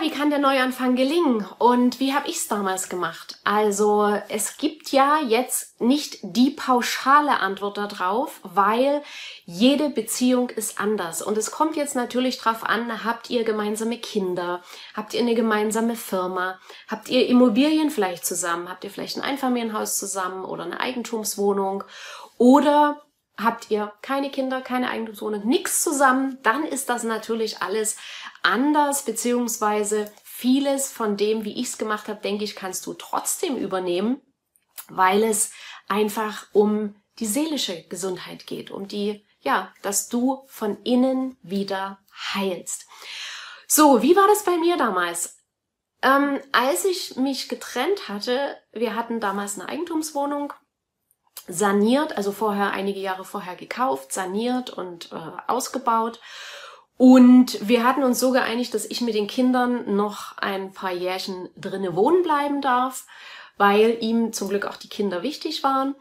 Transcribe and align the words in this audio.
Wie 0.00 0.10
kann 0.10 0.30
der 0.30 0.38
Neuanfang 0.38 0.96
gelingen? 0.96 1.46
Und 1.58 2.00
wie 2.00 2.14
habe 2.14 2.28
ich 2.28 2.36
es 2.36 2.48
damals 2.48 2.88
gemacht? 2.88 3.38
Also 3.44 4.18
es 4.28 4.56
gibt 4.56 4.92
ja 4.92 5.20
jetzt 5.20 5.80
nicht 5.80 6.18
die 6.22 6.50
pauschale 6.50 7.40
Antwort 7.40 7.78
darauf, 7.78 8.40
weil 8.42 9.02
jede 9.44 9.90
Beziehung 9.90 10.50
ist 10.50 10.80
anders. 10.80 11.22
Und 11.22 11.36
es 11.36 11.50
kommt 11.50 11.76
jetzt 11.76 11.96
natürlich 11.96 12.40
darauf 12.40 12.64
an, 12.64 13.04
habt 13.04 13.30
ihr 13.30 13.44
gemeinsame 13.44 13.98
Kinder, 13.98 14.62
habt 14.94 15.14
ihr 15.14 15.20
eine 15.20 15.34
gemeinsame 15.34 15.96
Firma, 15.96 16.58
habt 16.88 17.08
ihr 17.08 17.26
Immobilien 17.26 17.90
vielleicht 17.90 18.24
zusammen, 18.24 18.68
habt 18.68 18.84
ihr 18.84 18.90
vielleicht 18.90 19.16
ein 19.16 19.22
Einfamilienhaus 19.22 19.98
zusammen 19.98 20.44
oder 20.44 20.64
eine 20.64 20.80
Eigentumswohnung? 20.80 21.84
Oder 22.38 23.02
habt 23.42 23.70
ihr 23.70 23.92
keine 24.02 24.30
Kinder, 24.30 24.60
keine 24.60 24.90
Eigentumswohnung, 24.90 25.46
nichts 25.46 25.82
zusammen, 25.82 26.38
dann 26.42 26.64
ist 26.64 26.88
das 26.88 27.04
natürlich 27.04 27.62
alles 27.62 27.96
anders, 28.42 29.04
beziehungsweise 29.04 30.12
vieles 30.24 30.90
von 30.90 31.16
dem, 31.16 31.44
wie 31.44 31.60
ich 31.60 31.68
es 31.68 31.78
gemacht 31.78 32.08
habe, 32.08 32.20
denke 32.20 32.44
ich, 32.44 32.56
kannst 32.56 32.86
du 32.86 32.94
trotzdem 32.94 33.56
übernehmen, 33.56 34.20
weil 34.88 35.22
es 35.22 35.50
einfach 35.88 36.46
um 36.52 36.94
die 37.18 37.26
seelische 37.26 37.82
Gesundheit 37.88 38.46
geht, 38.46 38.70
um 38.70 38.88
die, 38.88 39.26
ja, 39.40 39.72
dass 39.82 40.08
du 40.08 40.44
von 40.46 40.82
innen 40.82 41.36
wieder 41.42 41.98
heilst. 42.34 42.86
So, 43.66 44.02
wie 44.02 44.16
war 44.16 44.26
das 44.26 44.44
bei 44.44 44.56
mir 44.56 44.76
damals? 44.76 45.36
Ähm, 46.02 46.40
als 46.52 46.84
ich 46.84 47.16
mich 47.16 47.48
getrennt 47.48 48.08
hatte, 48.08 48.56
wir 48.72 48.94
hatten 48.94 49.20
damals 49.20 49.58
eine 49.58 49.68
Eigentumswohnung 49.68 50.52
saniert, 51.46 52.16
also 52.16 52.32
vorher 52.32 52.70
einige 52.70 53.00
Jahre 53.00 53.24
vorher 53.24 53.56
gekauft, 53.56 54.12
saniert 54.12 54.70
und 54.70 55.12
äh, 55.12 55.16
ausgebaut. 55.46 56.20
Und 57.00 57.66
wir 57.66 57.82
hatten 57.82 58.02
uns 58.02 58.20
so 58.20 58.30
geeinigt, 58.30 58.74
dass 58.74 58.84
ich 58.84 59.00
mit 59.00 59.14
den 59.14 59.26
Kindern 59.26 59.96
noch 59.96 60.36
ein 60.36 60.74
paar 60.74 60.92
Jährchen 60.92 61.48
drinnen 61.56 61.96
wohnen 61.96 62.22
bleiben 62.22 62.60
darf, 62.60 63.06
weil 63.56 63.96
ihm 64.02 64.34
zum 64.34 64.50
Glück 64.50 64.66
auch 64.66 64.76
die 64.76 64.90
Kinder 64.90 65.22
wichtig 65.22 65.64
waren. 65.64 65.94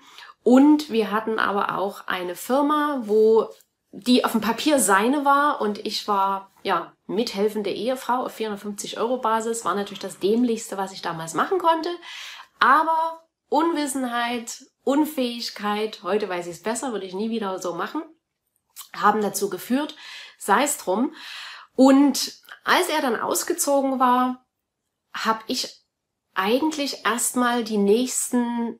Und 0.44 0.90
wir 0.90 1.10
hatten 1.10 1.40
aber 1.40 1.78
auch 1.78 2.06
eine 2.08 2.36
Firma, 2.36 3.04
wo 3.06 3.48
die 3.94 4.26
auf 4.26 4.34
dem 4.34 4.42
Papier 4.42 4.78
seine 4.78 5.24
war 5.24 5.62
und 5.62 5.86
ich 5.86 6.06
war 6.10 6.52
ja 6.64 6.92
mithelfende 7.08 7.72
Ehefrau 7.72 8.26
auf 8.26 8.34
450 8.34 9.00
Euro 9.00 9.20
Basis. 9.20 9.64
War 9.64 9.76
natürlich 9.76 10.00
das 10.00 10.20
dämlichste, 10.20 10.76
was 10.76 10.92
ich 10.92 11.02
damals 11.02 11.34
machen 11.34 11.60
konnte. 11.60 11.92
Aber 12.60 13.24
Unwissenheit 13.48 14.66
Unfähigkeit, 14.84 16.04
heute 16.04 16.28
weiß 16.28 16.48
ich 16.48 16.58
es 16.58 16.62
besser, 16.62 16.92
würde 16.92 17.06
ich 17.06 17.14
nie 17.14 17.30
wieder 17.30 17.58
so 17.60 17.74
machen, 17.74 18.02
haben 18.94 19.22
dazu 19.22 19.50
geführt, 19.50 19.96
sei 20.40 20.64
es 20.64 20.78
drum. 20.78 21.14
Und 21.76 22.34
als 22.64 22.90
er 22.90 23.02
dann 23.02 23.20
ausgezogen 23.20 24.00
war, 24.00 24.44
habe 25.14 25.42
ich 25.46 25.84
eigentlich 26.34 27.06
erstmal 27.06 27.64
die 27.64 27.78
nächsten 27.78 28.80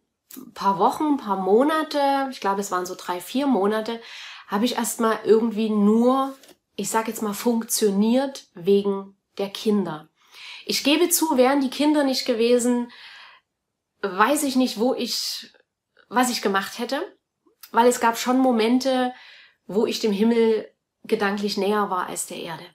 paar 0.56 0.80
Wochen, 0.80 1.18
paar 1.18 1.38
Monate, 1.38 2.28
ich 2.32 2.40
glaube 2.40 2.62
es 2.62 2.72
waren 2.72 2.86
so 2.86 2.96
drei, 2.96 3.22
vier 3.22 3.46
Monate, 3.46 4.02
habe 4.48 4.66
ich 4.66 4.76
erstmal 4.76 5.20
irgendwie 5.24 5.70
nur, 5.70 6.36
ich 6.76 6.90
sage 6.90 7.12
jetzt 7.12 7.22
mal, 7.22 7.34
funktioniert 7.34 8.48
wegen 8.54 9.16
der 9.38 9.50
Kinder. 9.50 10.10
Ich 10.66 10.84
gebe 10.84 11.10
zu, 11.10 11.38
wären 11.38 11.62
die 11.62 11.70
Kinder 11.70 12.04
nicht 12.04 12.26
gewesen, 12.26 12.92
weiß 14.02 14.44
ich 14.44 14.56
nicht, 14.56 14.80
wo 14.80 14.94
ich 14.94 15.52
was 16.10 16.32
ich 16.32 16.42
gemacht 16.42 16.80
hätte, 16.80 17.02
weil 17.72 17.88
es 17.88 18.00
gab 18.00 18.18
schon 18.18 18.40
Momente, 18.40 19.14
wo 19.68 19.86
ich 19.86 20.00
dem 20.00 20.12
Himmel 20.12 20.70
gedanklich 21.04 21.58
näher 21.58 21.90
war 21.90 22.08
als 22.08 22.28
der 22.28 22.38
Erde. 22.38 22.66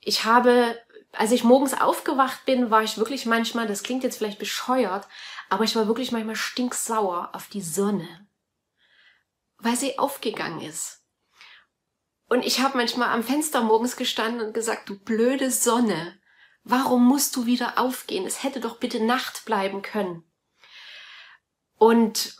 Ich 0.00 0.24
habe, 0.24 0.80
als 1.12 1.32
ich 1.32 1.44
morgens 1.44 1.74
aufgewacht 1.74 2.44
bin, 2.44 2.70
war 2.70 2.82
ich 2.82 2.98
wirklich 2.98 3.26
manchmal, 3.26 3.66
das 3.66 3.82
klingt 3.82 4.04
jetzt 4.04 4.18
vielleicht 4.18 4.38
bescheuert, 4.38 5.06
aber 5.48 5.64
ich 5.64 5.74
war 5.76 5.86
wirklich 5.86 6.12
manchmal 6.12 6.36
stinksauer 6.36 7.30
auf 7.32 7.48
die 7.48 7.62
Sonne, 7.62 8.26
weil 9.58 9.76
sie 9.76 9.98
aufgegangen 9.98 10.60
ist. 10.60 11.02
Und 12.28 12.44
ich 12.44 12.60
habe 12.60 12.76
manchmal 12.76 13.08
am 13.08 13.24
Fenster 13.24 13.62
morgens 13.62 13.96
gestanden 13.96 14.46
und 14.46 14.52
gesagt, 14.52 14.88
du 14.88 14.98
blöde 14.98 15.50
Sonne, 15.50 16.20
warum 16.62 17.06
musst 17.06 17.34
du 17.36 17.46
wieder 17.46 17.78
aufgehen? 17.78 18.26
Es 18.26 18.42
hätte 18.42 18.60
doch 18.60 18.78
bitte 18.78 19.02
Nacht 19.02 19.46
bleiben 19.46 19.80
können. 19.80 20.24
Und 21.78 22.36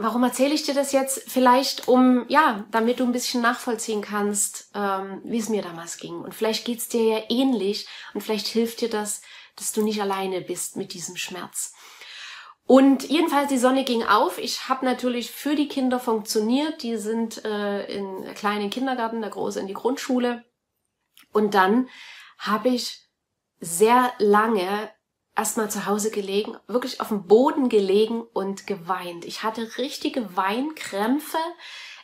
Warum 0.00 0.22
erzähle 0.22 0.54
ich 0.54 0.62
dir 0.62 0.74
das 0.74 0.92
jetzt? 0.92 1.28
Vielleicht 1.28 1.88
um, 1.88 2.24
ja, 2.28 2.64
damit 2.70 3.00
du 3.00 3.04
ein 3.04 3.10
bisschen 3.10 3.42
nachvollziehen 3.42 4.00
kannst, 4.00 4.70
ähm, 4.72 5.20
wie 5.24 5.38
es 5.38 5.48
mir 5.48 5.60
damals 5.60 5.96
ging. 5.96 6.20
Und 6.20 6.36
vielleicht 6.36 6.64
geht's 6.64 6.86
dir 6.86 7.02
ja 7.02 7.22
ähnlich 7.28 7.88
und 8.14 8.20
vielleicht 8.20 8.46
hilft 8.46 8.80
dir 8.80 8.88
das, 8.88 9.22
dass 9.56 9.72
du 9.72 9.82
nicht 9.82 10.00
alleine 10.00 10.40
bist 10.40 10.76
mit 10.76 10.94
diesem 10.94 11.16
Schmerz. 11.16 11.74
Und 12.64 13.08
jedenfalls 13.08 13.48
die 13.48 13.58
Sonne 13.58 13.82
ging 13.82 14.04
auf. 14.04 14.38
Ich 14.38 14.68
habe 14.68 14.84
natürlich 14.84 15.32
für 15.32 15.56
die 15.56 15.66
Kinder 15.66 15.98
funktioniert. 15.98 16.84
Die 16.84 16.96
sind 16.96 17.44
äh, 17.44 17.84
in 17.92 18.34
kleinen 18.34 18.70
Kindergarten, 18.70 19.20
der 19.20 19.30
große 19.30 19.58
in 19.58 19.66
die 19.66 19.74
Grundschule. 19.74 20.44
Und 21.32 21.54
dann 21.54 21.88
habe 22.38 22.68
ich 22.68 23.02
sehr 23.58 24.12
lange 24.18 24.92
erstmal 25.38 25.70
zu 25.70 25.86
Hause 25.86 26.10
gelegen, 26.10 26.56
wirklich 26.66 27.00
auf 27.00 27.08
dem 27.08 27.26
Boden 27.26 27.68
gelegen 27.68 28.22
und 28.22 28.66
geweint. 28.66 29.24
Ich 29.24 29.44
hatte 29.44 29.78
richtige 29.78 30.36
Weinkrämpfe. 30.36 31.38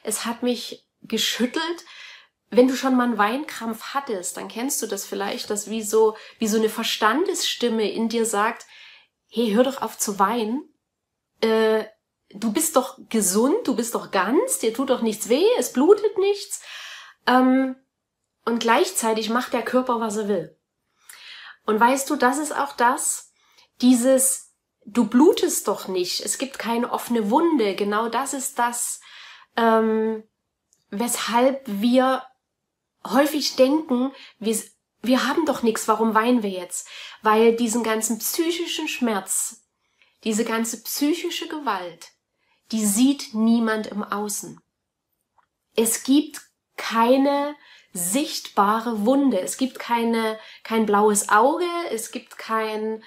Es 0.05 0.25
hat 0.25 0.45
mich 0.45 0.87
geschüttelt. 1.03 1.85
Wenn 2.51 2.69
du 2.69 2.77
schon 2.77 2.97
mal 2.97 3.05
einen 3.05 3.19
Weinkrampf 3.19 3.95
hattest, 3.95 4.37
dann 4.37 4.47
kennst 4.47 4.81
du 4.81 4.87
das 4.87 5.05
vielleicht, 5.05 5.51
dass 5.51 5.69
wie 5.69 5.83
so, 5.83 6.17
wie 6.39 6.47
so 6.47 6.59
eine 6.59 6.69
Verstandesstimme 6.69 7.91
in 7.91 8.09
dir 8.09 8.25
sagt, 8.25 8.67
hey, 9.29 9.51
hör 9.53 9.65
doch 9.65 9.83
auf 9.83 9.99
zu 9.99 10.21
weinen. 10.21 10.63
Äh, 11.41 11.87
du 12.31 12.53
bist 12.53 12.77
doch 12.77 12.99
gesund, 13.09 13.67
du 13.67 13.75
bist 13.75 13.97
doch 13.97 14.13
ganz, 14.13 14.61
dir 14.61 14.73
tut 14.73 14.91
doch 14.91 15.03
nichts 15.03 15.29
weh, 15.29 15.45
es 15.59 15.73
blutet 15.73 16.17
nichts. 16.19 16.63
Ähm, 17.27 17.75
und 18.45 18.61
gleichzeitig 18.61 19.31
macht 19.31 19.53
der 19.53 19.63
Körper, 19.63 19.99
was 19.99 20.17
er 20.17 20.29
will. 20.29 20.57
Und 21.67 21.81
weißt 21.81 22.09
du, 22.11 22.17
das 22.17 22.39
ist 22.39 22.57
auch 22.57 22.73
das, 22.73 23.24
dieses, 23.81 24.55
du 24.85 25.07
blutest 25.07 25.69
doch 25.69 25.89
nicht, 25.89 26.21
es 26.21 26.39
gibt 26.39 26.59
keine 26.59 26.93
offene 26.93 27.31
Wunde, 27.31 27.75
genau 27.75 28.09
das 28.09 28.35
ist 28.35 28.59
das, 28.59 29.01
ähm, 29.57 30.25
weshalb 30.91 31.63
wir 31.67 32.25
häufig 33.07 33.57
denken, 33.57 34.13
wir, 34.39 34.59
wir 35.03 35.27
haben 35.27 35.47
doch 35.47 35.63
nichts, 35.63 35.89
warum 35.89 36.15
weinen 36.15 36.43
wir 36.43 36.51
jetzt? 36.51 36.89
Weil 37.23 37.57
diesen 37.57 37.83
ganzen 37.83 38.19
psychischen 38.19 38.89
Schmerz, 38.89 39.63
diese 40.25 40.45
ganze 40.45 40.83
psychische 40.83 41.49
Gewalt, 41.49 42.09
die 42.73 42.85
sieht 42.85 43.35
niemand 43.35 43.87
im 43.89 44.03
Außen. 44.03 44.61
Es 45.77 46.05
gibt 46.05 46.41
keine 46.77 47.57
sichtbare 47.95 49.07
Wunde. 49.07 49.41
Es 49.41 49.57
gibt 49.57 49.79
keine, 49.79 50.39
kein 50.65 50.85
blaues 50.85 51.29
Auge, 51.29 51.69
es 51.91 52.11
gibt 52.11 52.37
kein 52.37 53.03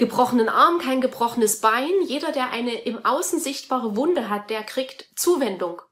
gebrochenen 0.00 0.48
Arm, 0.48 0.78
kein 0.78 1.02
gebrochenes 1.02 1.60
Bein. 1.60 1.92
Jeder, 2.06 2.32
der 2.32 2.50
eine 2.50 2.72
im 2.72 3.04
Außen 3.04 3.38
sichtbare 3.38 3.96
Wunde 3.96 4.30
hat, 4.30 4.48
der 4.48 4.64
kriegt 4.64 5.06
Zuwendung. 5.14 5.82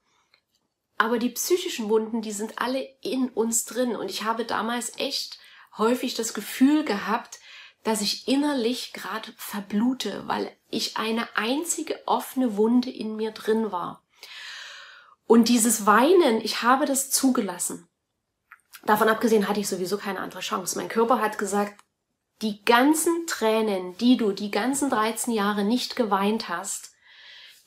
Aber 0.96 1.18
die 1.18 1.28
psychischen 1.28 1.90
Wunden, 1.90 2.22
die 2.22 2.32
sind 2.32 2.58
alle 2.58 2.82
in 3.02 3.28
uns 3.28 3.66
drin. 3.66 3.94
Und 3.94 4.10
ich 4.10 4.24
habe 4.24 4.46
damals 4.46 4.98
echt 4.98 5.38
häufig 5.76 6.14
das 6.14 6.32
Gefühl 6.32 6.84
gehabt, 6.84 7.38
dass 7.84 8.00
ich 8.00 8.26
innerlich 8.26 8.94
gerade 8.94 9.30
verblute, 9.36 10.26
weil 10.26 10.50
ich 10.70 10.96
eine 10.96 11.28
einzige 11.36 12.00
offene 12.06 12.56
Wunde 12.56 12.90
in 12.90 13.14
mir 13.14 13.30
drin 13.30 13.70
war. 13.70 14.02
Und 15.26 15.50
dieses 15.50 15.84
Weinen, 15.84 16.40
ich 16.40 16.62
habe 16.62 16.86
das 16.86 17.10
zugelassen. 17.10 17.86
Davon 18.84 19.08
abgesehen 19.08 19.48
hatte 19.48 19.60
ich 19.60 19.68
sowieso 19.68 19.98
keine 19.98 20.20
andere 20.20 20.40
Chance. 20.40 20.78
Mein 20.78 20.88
Körper 20.88 21.20
hat 21.20 21.36
gesagt, 21.36 21.78
die 22.42 22.64
ganzen 22.64 23.26
Tränen, 23.26 23.96
die 23.98 24.16
du 24.16 24.32
die 24.32 24.50
ganzen 24.50 24.90
13 24.90 25.32
Jahre 25.32 25.64
nicht 25.64 25.96
geweint 25.96 26.48
hast, 26.48 26.92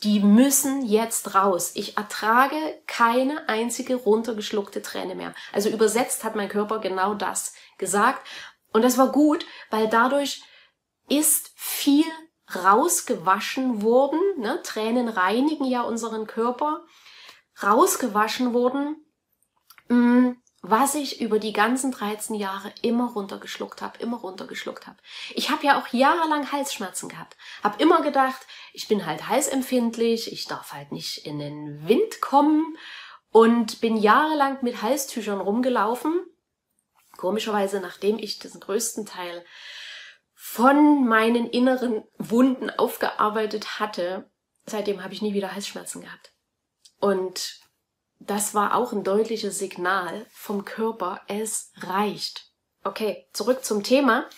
die 0.03 0.19
müssen 0.19 0.83
jetzt 0.83 1.35
raus. 1.35 1.71
Ich 1.75 1.97
ertrage 1.97 2.55
keine 2.87 3.47
einzige 3.47 3.95
runtergeschluckte 3.95 4.81
Träne 4.81 5.15
mehr. 5.15 5.35
Also 5.53 5.69
übersetzt 5.69 6.23
hat 6.23 6.35
mein 6.35 6.49
Körper 6.49 6.79
genau 6.79 7.13
das 7.13 7.53
gesagt. 7.77 8.25
Und 8.73 8.83
das 8.83 8.97
war 8.97 9.11
gut, 9.11 9.45
weil 9.69 9.87
dadurch 9.89 10.41
ist 11.07 11.51
viel 11.55 12.05
rausgewaschen 12.55 13.83
worden. 13.83 14.19
Ne? 14.37 14.61
Tränen 14.63 15.07
reinigen 15.07 15.65
ja 15.65 15.81
unseren 15.81 16.25
Körper. 16.25 16.83
Rausgewaschen 17.61 18.53
worden. 18.53 19.05
Mm, 19.87 20.31
was 20.61 20.93
ich 20.93 21.21
über 21.21 21.39
die 21.39 21.53
ganzen 21.53 21.91
13 21.91 22.35
Jahre 22.35 22.71
immer 22.83 23.11
runtergeschluckt 23.11 23.81
habe, 23.81 23.97
immer 23.97 24.17
runtergeschluckt 24.17 24.85
habe. 24.85 24.97
Ich 25.33 25.49
habe 25.49 25.65
ja 25.65 25.79
auch 25.79 25.87
jahrelang 25.87 26.51
Halsschmerzen 26.51 27.09
gehabt. 27.09 27.35
Hab 27.63 27.81
immer 27.81 28.03
gedacht, 28.03 28.45
ich 28.71 28.87
bin 28.87 29.05
halt 29.05 29.27
halsempfindlich, 29.27 30.31
ich 30.31 30.45
darf 30.45 30.73
halt 30.73 30.91
nicht 30.91 31.25
in 31.25 31.39
den 31.39 31.87
Wind 31.87 32.21
kommen 32.21 32.77
und 33.31 33.81
bin 33.81 33.97
jahrelang 33.97 34.59
mit 34.61 34.83
Halstüchern 34.83 35.41
rumgelaufen. 35.41 36.23
Komischerweise, 37.17 37.79
nachdem 37.79 38.19
ich 38.19 38.37
den 38.37 38.59
größten 38.59 39.07
Teil 39.07 39.43
von 40.35 41.07
meinen 41.07 41.49
inneren 41.49 42.03
Wunden 42.17 42.69
aufgearbeitet 42.69 43.79
hatte, 43.79 44.29
seitdem 44.65 45.03
habe 45.03 45.13
ich 45.13 45.23
nie 45.23 45.33
wieder 45.33 45.53
Halsschmerzen 45.53 46.01
gehabt. 46.01 46.33
Und 46.99 47.61
das 48.27 48.53
war 48.53 48.75
auch 48.75 48.91
ein 48.93 49.03
deutliches 49.03 49.57
Signal 49.57 50.25
vom 50.31 50.63
Körper, 50.63 51.21
es 51.27 51.71
reicht. 51.77 52.51
Okay, 52.83 53.27
zurück 53.33 53.65
zum 53.65 53.83
Thema. 53.83 54.29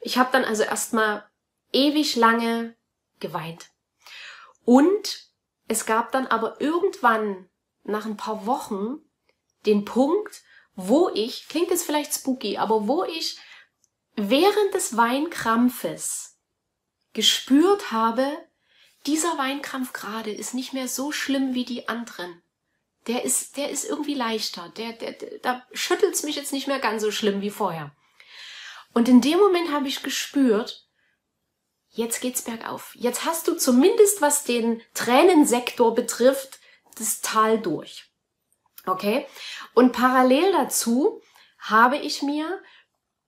Ich 0.00 0.18
habe 0.18 0.30
dann 0.32 0.44
also 0.44 0.62
erstmal 0.62 1.28
ewig 1.72 2.16
lange 2.16 2.76
geweint. 3.20 3.70
Und 4.64 5.30
es 5.68 5.84
gab 5.84 6.12
dann 6.12 6.26
aber 6.26 6.60
irgendwann 6.60 7.48
nach 7.84 8.06
ein 8.06 8.16
paar 8.16 8.46
Wochen 8.46 8.98
den 9.66 9.84
Punkt, 9.84 10.42
wo 10.74 11.10
ich, 11.12 11.48
klingt 11.48 11.70
jetzt 11.70 11.84
vielleicht 11.84 12.14
spooky, 12.14 12.58
aber 12.58 12.86
wo 12.88 13.04
ich 13.04 13.38
während 14.14 14.74
des 14.74 14.96
Weinkrampfes 14.96 16.38
gespürt 17.12 17.92
habe, 17.92 18.26
dieser 19.06 19.38
Weinkrampf 19.38 19.92
gerade 19.92 20.32
ist 20.32 20.54
nicht 20.54 20.72
mehr 20.72 20.88
so 20.88 21.12
schlimm 21.12 21.54
wie 21.54 21.64
die 21.64 21.88
anderen 21.88 22.42
der 23.06 23.24
ist, 23.24 23.56
der 23.56 23.70
ist 23.70 23.84
irgendwie 23.84 24.14
leichter. 24.14 24.72
Der, 24.76 24.92
der, 24.92 25.12
der, 25.12 25.38
da 25.38 25.62
schüttelt's 25.72 26.22
mich 26.22 26.36
jetzt 26.36 26.52
nicht 26.52 26.66
mehr 26.66 26.80
ganz 26.80 27.02
so 27.02 27.10
schlimm 27.10 27.40
wie 27.40 27.50
vorher. 27.50 27.92
Und 28.92 29.08
in 29.08 29.20
dem 29.20 29.38
Moment 29.38 29.70
habe 29.72 29.88
ich 29.88 30.02
gespürt, 30.02 30.86
jetzt 31.90 32.20
geht's 32.20 32.42
bergauf. 32.42 32.92
Jetzt 32.94 33.24
hast 33.24 33.46
du 33.46 33.54
zumindest, 33.54 34.22
was 34.22 34.44
den 34.44 34.82
Tränensektor 34.94 35.94
betrifft, 35.94 36.58
das 36.98 37.20
Tal 37.20 37.60
durch. 37.60 38.10
Okay? 38.86 39.26
Und 39.74 39.92
parallel 39.92 40.52
dazu 40.52 41.20
habe 41.58 41.98
ich 41.98 42.22
mir, 42.22 42.60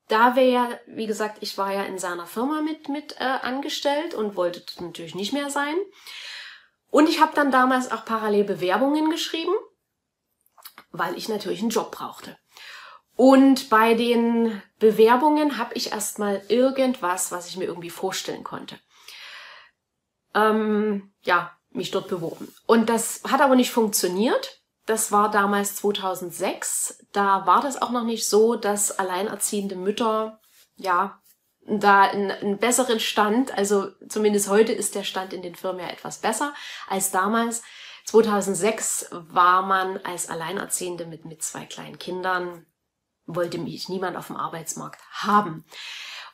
da 0.08 0.36
wir 0.36 0.48
ja, 0.48 0.80
wie 0.86 1.06
gesagt, 1.06 1.38
ich 1.40 1.58
war 1.58 1.72
ja 1.72 1.82
in 1.84 1.98
seiner 1.98 2.26
Firma 2.26 2.62
mit, 2.62 2.88
mit 2.88 3.16
äh, 3.20 3.24
angestellt 3.24 4.14
und 4.14 4.36
wollte 4.36 4.62
natürlich 4.82 5.14
nicht 5.14 5.32
mehr 5.32 5.50
sein. 5.50 5.76
Und 6.90 7.08
ich 7.08 7.20
habe 7.20 7.34
dann 7.34 7.50
damals 7.50 7.90
auch 7.90 8.04
parallel 8.04 8.44
Bewerbungen 8.44 9.10
geschrieben 9.10 9.52
weil 10.90 11.16
ich 11.16 11.28
natürlich 11.28 11.60
einen 11.60 11.70
Job 11.70 11.90
brauchte. 11.92 12.36
Und 13.16 13.68
bei 13.68 13.94
den 13.94 14.62
Bewerbungen 14.78 15.58
habe 15.58 15.74
ich 15.74 15.92
erstmal 15.92 16.42
irgendwas, 16.48 17.32
was 17.32 17.48
ich 17.48 17.56
mir 17.56 17.64
irgendwie 17.64 17.90
vorstellen 17.90 18.44
konnte. 18.44 18.78
Ähm, 20.34 21.12
ja, 21.22 21.52
mich 21.70 21.90
dort 21.90 22.08
beworben. 22.08 22.54
Und 22.66 22.88
das 22.88 23.22
hat 23.28 23.40
aber 23.40 23.56
nicht 23.56 23.72
funktioniert. 23.72 24.62
Das 24.86 25.10
war 25.10 25.30
damals 25.30 25.76
2006. 25.76 27.06
Da 27.12 27.44
war 27.44 27.60
das 27.60 27.82
auch 27.82 27.90
noch 27.90 28.04
nicht 28.04 28.28
so, 28.28 28.54
dass 28.54 28.98
alleinerziehende 28.98 29.74
Mütter, 29.74 30.40
ja, 30.76 31.20
da 31.66 32.02
einen, 32.02 32.58
besseren 32.58 33.00
Stand, 33.00 33.52
also 33.56 33.90
zumindest 34.08 34.48
heute 34.48 34.72
ist 34.72 34.94
der 34.94 35.04
Stand 35.04 35.32
in 35.32 35.42
den 35.42 35.54
Firmen 35.54 35.82
ja 35.82 35.90
etwas 35.90 36.18
besser 36.18 36.54
als 36.88 37.10
damals. 37.10 37.62
2006 38.08 39.08
war 39.10 39.60
man 39.60 39.98
als 39.98 40.30
Alleinerziehende 40.30 41.04
mit, 41.04 41.26
mit 41.26 41.42
zwei 41.42 41.66
kleinen 41.66 41.98
Kindern, 41.98 42.64
wollte 43.26 43.58
mich 43.58 43.90
niemand 43.90 44.16
auf 44.16 44.28
dem 44.28 44.36
Arbeitsmarkt 44.36 45.02
haben. 45.10 45.66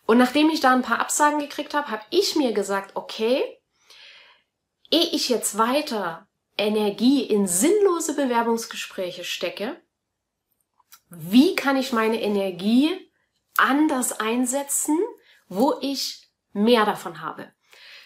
Und 0.06 0.18
nachdem 0.18 0.50
ich 0.50 0.60
da 0.60 0.72
ein 0.72 0.82
paar 0.82 1.00
Absagen 1.00 1.40
gekriegt 1.40 1.74
habe, 1.74 1.90
habe 1.90 2.04
ich 2.10 2.36
mir 2.36 2.52
gesagt, 2.52 2.94
okay, 2.94 3.42
ehe 4.92 5.08
ich 5.10 5.28
jetzt 5.28 5.58
weiter 5.58 6.28
Energie 6.56 7.24
in 7.24 7.48
sinnlose 7.48 8.14
Bewerbungsgespräche 8.14 9.24
stecke, 9.24 9.76
wie 11.10 11.56
kann 11.56 11.76
ich 11.76 11.92
meine 11.92 12.22
Energie 12.22 13.10
anders 13.56 14.20
einsetzen, 14.20 14.96
wo 15.48 15.76
ich 15.80 16.30
mehr 16.52 16.84
davon 16.84 17.20
habe? 17.20 17.52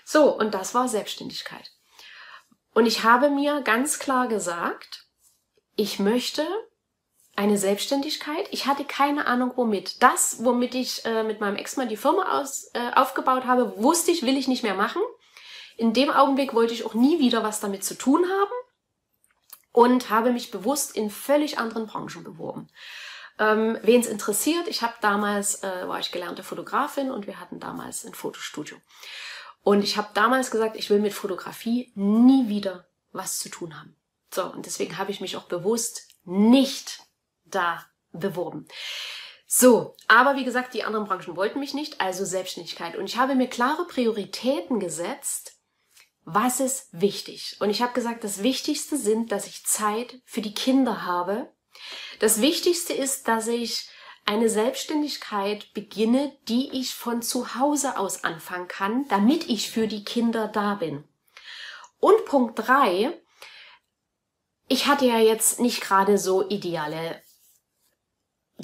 So, 0.06 0.34
und 0.34 0.54
das 0.54 0.72
war 0.72 0.88
Selbstständigkeit. 0.88 1.70
Und 2.78 2.86
ich 2.86 3.02
habe 3.02 3.28
mir 3.28 3.62
ganz 3.62 3.98
klar 3.98 4.28
gesagt, 4.28 5.08
ich 5.74 5.98
möchte 5.98 6.46
eine 7.34 7.58
Selbstständigkeit. 7.58 8.46
Ich 8.52 8.66
hatte 8.66 8.84
keine 8.84 9.26
Ahnung 9.26 9.50
womit. 9.56 10.00
Das, 10.00 10.44
womit 10.44 10.76
ich 10.76 11.04
äh, 11.04 11.24
mit 11.24 11.40
meinem 11.40 11.56
Ex-Mann 11.56 11.88
die 11.88 11.96
Firma 11.96 12.38
aus, 12.40 12.70
äh, 12.74 12.92
aufgebaut 12.94 13.46
habe, 13.46 13.82
wusste 13.82 14.12
ich, 14.12 14.22
will 14.22 14.36
ich 14.36 14.46
nicht 14.46 14.62
mehr 14.62 14.76
machen. 14.76 15.02
In 15.76 15.92
dem 15.92 16.08
Augenblick 16.08 16.54
wollte 16.54 16.72
ich 16.72 16.86
auch 16.86 16.94
nie 16.94 17.18
wieder 17.18 17.42
was 17.42 17.58
damit 17.58 17.82
zu 17.82 17.98
tun 17.98 18.24
haben 18.24 18.52
und 19.72 20.08
habe 20.08 20.30
mich 20.30 20.52
bewusst 20.52 20.94
in 20.94 21.10
völlig 21.10 21.58
anderen 21.58 21.88
Branchen 21.88 22.22
beworben. 22.22 22.68
Ähm, 23.40 23.76
Wen 23.82 24.02
es 24.02 24.06
interessiert, 24.06 24.68
ich 24.68 24.82
habe 24.82 24.94
damals, 25.00 25.64
äh, 25.64 25.88
war 25.88 25.98
ich 25.98 26.12
gelernte 26.12 26.44
Fotografin 26.44 27.10
und 27.10 27.26
wir 27.26 27.40
hatten 27.40 27.58
damals 27.58 28.04
ein 28.04 28.14
Fotostudio. 28.14 28.76
Und 29.62 29.82
ich 29.82 29.96
habe 29.96 30.08
damals 30.14 30.50
gesagt, 30.50 30.76
ich 30.76 30.90
will 30.90 31.00
mit 31.00 31.12
Fotografie 31.12 31.92
nie 31.94 32.48
wieder 32.48 32.88
was 33.12 33.38
zu 33.38 33.48
tun 33.48 33.78
haben. 33.78 33.96
So, 34.32 34.44
und 34.44 34.66
deswegen 34.66 34.98
habe 34.98 35.10
ich 35.10 35.20
mich 35.20 35.36
auch 35.36 35.44
bewusst 35.44 36.08
nicht 36.24 37.00
da 37.44 37.84
beworben. 38.12 38.66
So, 39.46 39.96
aber 40.08 40.36
wie 40.36 40.44
gesagt, 40.44 40.74
die 40.74 40.84
anderen 40.84 41.06
Branchen 41.06 41.36
wollten 41.36 41.58
mich 41.58 41.72
nicht, 41.72 42.00
also 42.00 42.24
Selbstständigkeit. 42.24 42.96
Und 42.96 43.06
ich 43.06 43.16
habe 43.16 43.34
mir 43.34 43.48
klare 43.48 43.86
Prioritäten 43.86 44.78
gesetzt. 44.78 45.54
Was 46.24 46.60
ist 46.60 46.88
wichtig? 46.92 47.56
Und 47.60 47.70
ich 47.70 47.80
habe 47.80 47.94
gesagt, 47.94 48.22
das 48.24 48.42
Wichtigste 48.42 48.98
sind, 48.98 49.32
dass 49.32 49.46
ich 49.46 49.64
Zeit 49.64 50.20
für 50.26 50.42
die 50.42 50.52
Kinder 50.52 51.06
habe. 51.06 51.50
Das 52.18 52.42
Wichtigste 52.42 52.92
ist, 52.92 53.26
dass 53.28 53.46
ich 53.46 53.88
eine 54.28 54.50
Selbstständigkeit 54.50 55.72
beginne, 55.72 56.36
die 56.48 56.70
ich 56.78 56.94
von 56.94 57.22
zu 57.22 57.54
Hause 57.54 57.96
aus 57.96 58.24
anfangen 58.24 58.68
kann, 58.68 59.08
damit 59.08 59.48
ich 59.48 59.70
für 59.70 59.88
die 59.88 60.04
Kinder 60.04 60.48
da 60.48 60.74
bin. 60.74 61.02
Und 61.98 62.26
Punkt 62.26 62.58
drei, 62.58 63.18
ich 64.68 64.86
hatte 64.86 65.06
ja 65.06 65.18
jetzt 65.18 65.60
nicht 65.60 65.80
gerade 65.80 66.18
so 66.18 66.46
ideale 66.46 67.22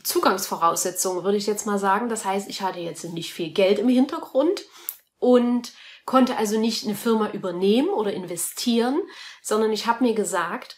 Zugangsvoraussetzungen, 0.02 1.24
würde 1.24 1.38
ich 1.38 1.46
jetzt 1.46 1.64
mal 1.64 1.78
sagen. 1.78 2.10
Das 2.10 2.26
heißt, 2.26 2.50
ich 2.50 2.60
hatte 2.60 2.80
jetzt 2.80 3.02
nicht 3.04 3.32
viel 3.32 3.50
Geld 3.50 3.78
im 3.78 3.88
Hintergrund 3.88 4.64
und 5.18 5.72
konnte 6.04 6.36
also 6.36 6.60
nicht 6.60 6.84
eine 6.84 6.94
Firma 6.94 7.30
übernehmen 7.30 7.88
oder 7.88 8.12
investieren, 8.12 9.00
sondern 9.40 9.72
ich 9.72 9.86
habe 9.86 10.04
mir 10.04 10.14
gesagt, 10.14 10.76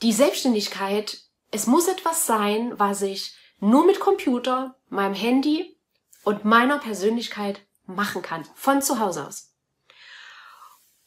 die 0.00 0.12
Selbstständigkeit 0.12 1.23
es 1.54 1.68
muss 1.68 1.86
etwas 1.86 2.26
sein, 2.26 2.72
was 2.78 3.00
ich 3.00 3.36
nur 3.60 3.86
mit 3.86 4.00
Computer, 4.00 4.76
meinem 4.88 5.14
Handy 5.14 5.78
und 6.24 6.44
meiner 6.44 6.78
Persönlichkeit 6.78 7.60
machen 7.86 8.22
kann, 8.22 8.44
von 8.56 8.82
zu 8.82 8.98
Hause 8.98 9.26
aus. 9.28 9.54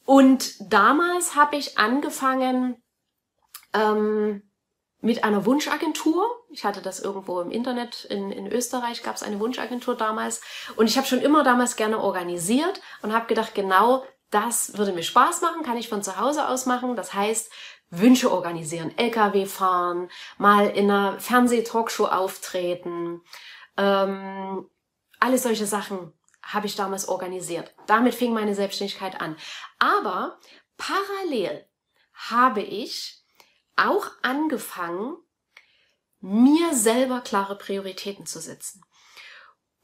Und 0.06 0.54
damals 0.72 1.34
habe 1.34 1.56
ich 1.56 1.76
angefangen 1.76 2.82
ähm, 3.74 4.42
mit 5.02 5.22
einer 5.22 5.44
Wunschagentur. 5.44 6.24
Ich 6.50 6.64
hatte 6.64 6.80
das 6.80 6.98
irgendwo 6.98 7.42
im 7.42 7.50
Internet, 7.50 8.06
in, 8.06 8.32
in 8.32 8.50
Österreich 8.50 9.02
gab 9.02 9.16
es 9.16 9.22
eine 9.22 9.40
Wunschagentur 9.40 9.96
damals. 9.96 10.40
Und 10.76 10.86
ich 10.86 10.96
habe 10.96 11.06
schon 11.06 11.20
immer 11.20 11.44
damals 11.44 11.76
gerne 11.76 11.98
organisiert 11.98 12.80
und 13.02 13.12
habe 13.12 13.26
gedacht, 13.26 13.54
genau 13.54 14.02
das 14.30 14.78
würde 14.78 14.92
mir 14.92 15.02
Spaß 15.02 15.42
machen, 15.42 15.62
kann 15.62 15.76
ich 15.76 15.88
von 15.90 16.02
zu 16.02 16.18
Hause 16.18 16.48
aus 16.48 16.64
machen. 16.64 16.96
Das 16.96 17.12
heißt, 17.12 17.50
Wünsche 17.90 18.30
organisieren, 18.30 18.96
LKW 18.96 19.46
fahren, 19.46 20.10
mal 20.36 20.68
in 20.68 20.90
einer 20.90 21.18
Fernseh-Talkshow 21.20 22.06
auftreten, 22.06 23.22
ähm, 23.76 24.68
alle 25.20 25.38
solche 25.38 25.66
Sachen 25.66 26.12
habe 26.42 26.66
ich 26.66 26.76
damals 26.76 27.08
organisiert. 27.08 27.74
Damit 27.86 28.14
fing 28.14 28.32
meine 28.32 28.54
Selbstständigkeit 28.54 29.20
an. 29.20 29.36
Aber 29.78 30.38
parallel 30.76 31.66
habe 32.12 32.62
ich 32.62 33.22
auch 33.76 34.10
angefangen, 34.22 35.16
mir 36.20 36.74
selber 36.74 37.20
klare 37.20 37.56
Prioritäten 37.56 38.26
zu 38.26 38.40
setzen. 38.40 38.82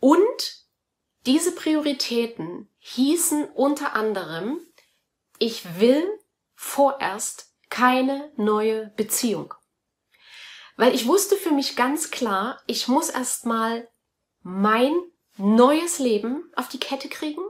Und 0.00 0.64
diese 1.26 1.54
Prioritäten 1.54 2.68
hießen 2.78 3.48
unter 3.50 3.94
anderem, 3.94 4.60
ich 5.38 5.78
will 5.78 6.06
vorerst 6.54 7.53
keine 7.74 8.30
neue 8.36 8.92
Beziehung. 8.96 9.52
Weil 10.76 10.94
ich 10.94 11.08
wusste 11.08 11.34
für 11.34 11.50
mich 11.50 11.74
ganz 11.74 12.12
klar, 12.12 12.62
ich 12.68 12.86
muss 12.86 13.10
erstmal 13.10 13.88
mein 14.42 14.94
neues 15.36 15.98
Leben 15.98 16.52
auf 16.54 16.68
die 16.68 16.78
Kette 16.78 17.08
kriegen. 17.08 17.42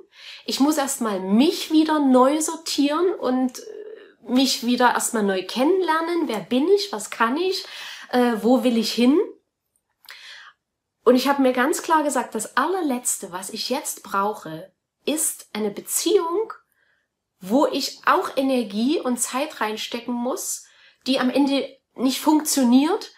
Ich 0.46 0.60
muss 0.60 0.78
erstmal 0.78 1.20
mich 1.20 1.72
wieder 1.72 1.98
neu 1.98 2.40
sortieren 2.40 3.12
und 3.16 3.58
äh, 3.58 4.32
mich 4.32 4.64
wieder 4.64 4.94
erstmal 4.94 5.24
neu 5.24 5.44
kennenlernen. 5.46 6.26
Wer 6.26 6.40
bin 6.40 6.66
ich? 6.68 6.90
Was 6.90 7.10
kann 7.10 7.36
ich? 7.36 7.66
Äh, 8.10 8.36
wo 8.40 8.64
will 8.64 8.78
ich 8.78 8.94
hin? 8.94 9.20
Und 11.04 11.16
ich 11.16 11.28
habe 11.28 11.42
mir 11.42 11.52
ganz 11.52 11.82
klar 11.82 12.02
gesagt, 12.02 12.34
das 12.34 12.56
allerletzte, 12.56 13.30
was 13.30 13.50
ich 13.50 13.68
jetzt 13.68 14.02
brauche, 14.02 14.72
ist 15.04 15.50
eine 15.52 15.70
Beziehung, 15.70 16.54
ich 17.74 18.00
auch 18.06 18.36
Energie 18.36 19.00
und 19.00 19.18
Zeit 19.18 19.60
reinstecken 19.60 20.14
muss, 20.14 20.64
die 21.06 21.18
am 21.18 21.30
Ende 21.30 21.68
nicht 21.94 22.20
funktioniert 22.20 23.12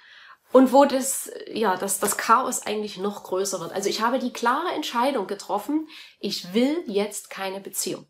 und 0.53 0.73
wo 0.73 0.85
das, 0.85 1.31
ja, 1.53 1.77
das, 1.77 1.99
das 1.99 2.17
Chaos 2.17 2.63
eigentlich 2.63 2.97
noch 2.97 3.25
größer 3.25 3.61
wird. 3.61 3.73
Also 3.73 3.89
ich 3.89 4.01
habe 4.01 4.19
die 4.19 4.33
klare 4.33 4.71
Entscheidung 4.71 5.27
getroffen, 5.27 5.89
ich 6.19 6.55
will 6.55 6.83
jetzt 6.87 7.31
keine 7.31 7.61
Beziehung. 7.61 8.07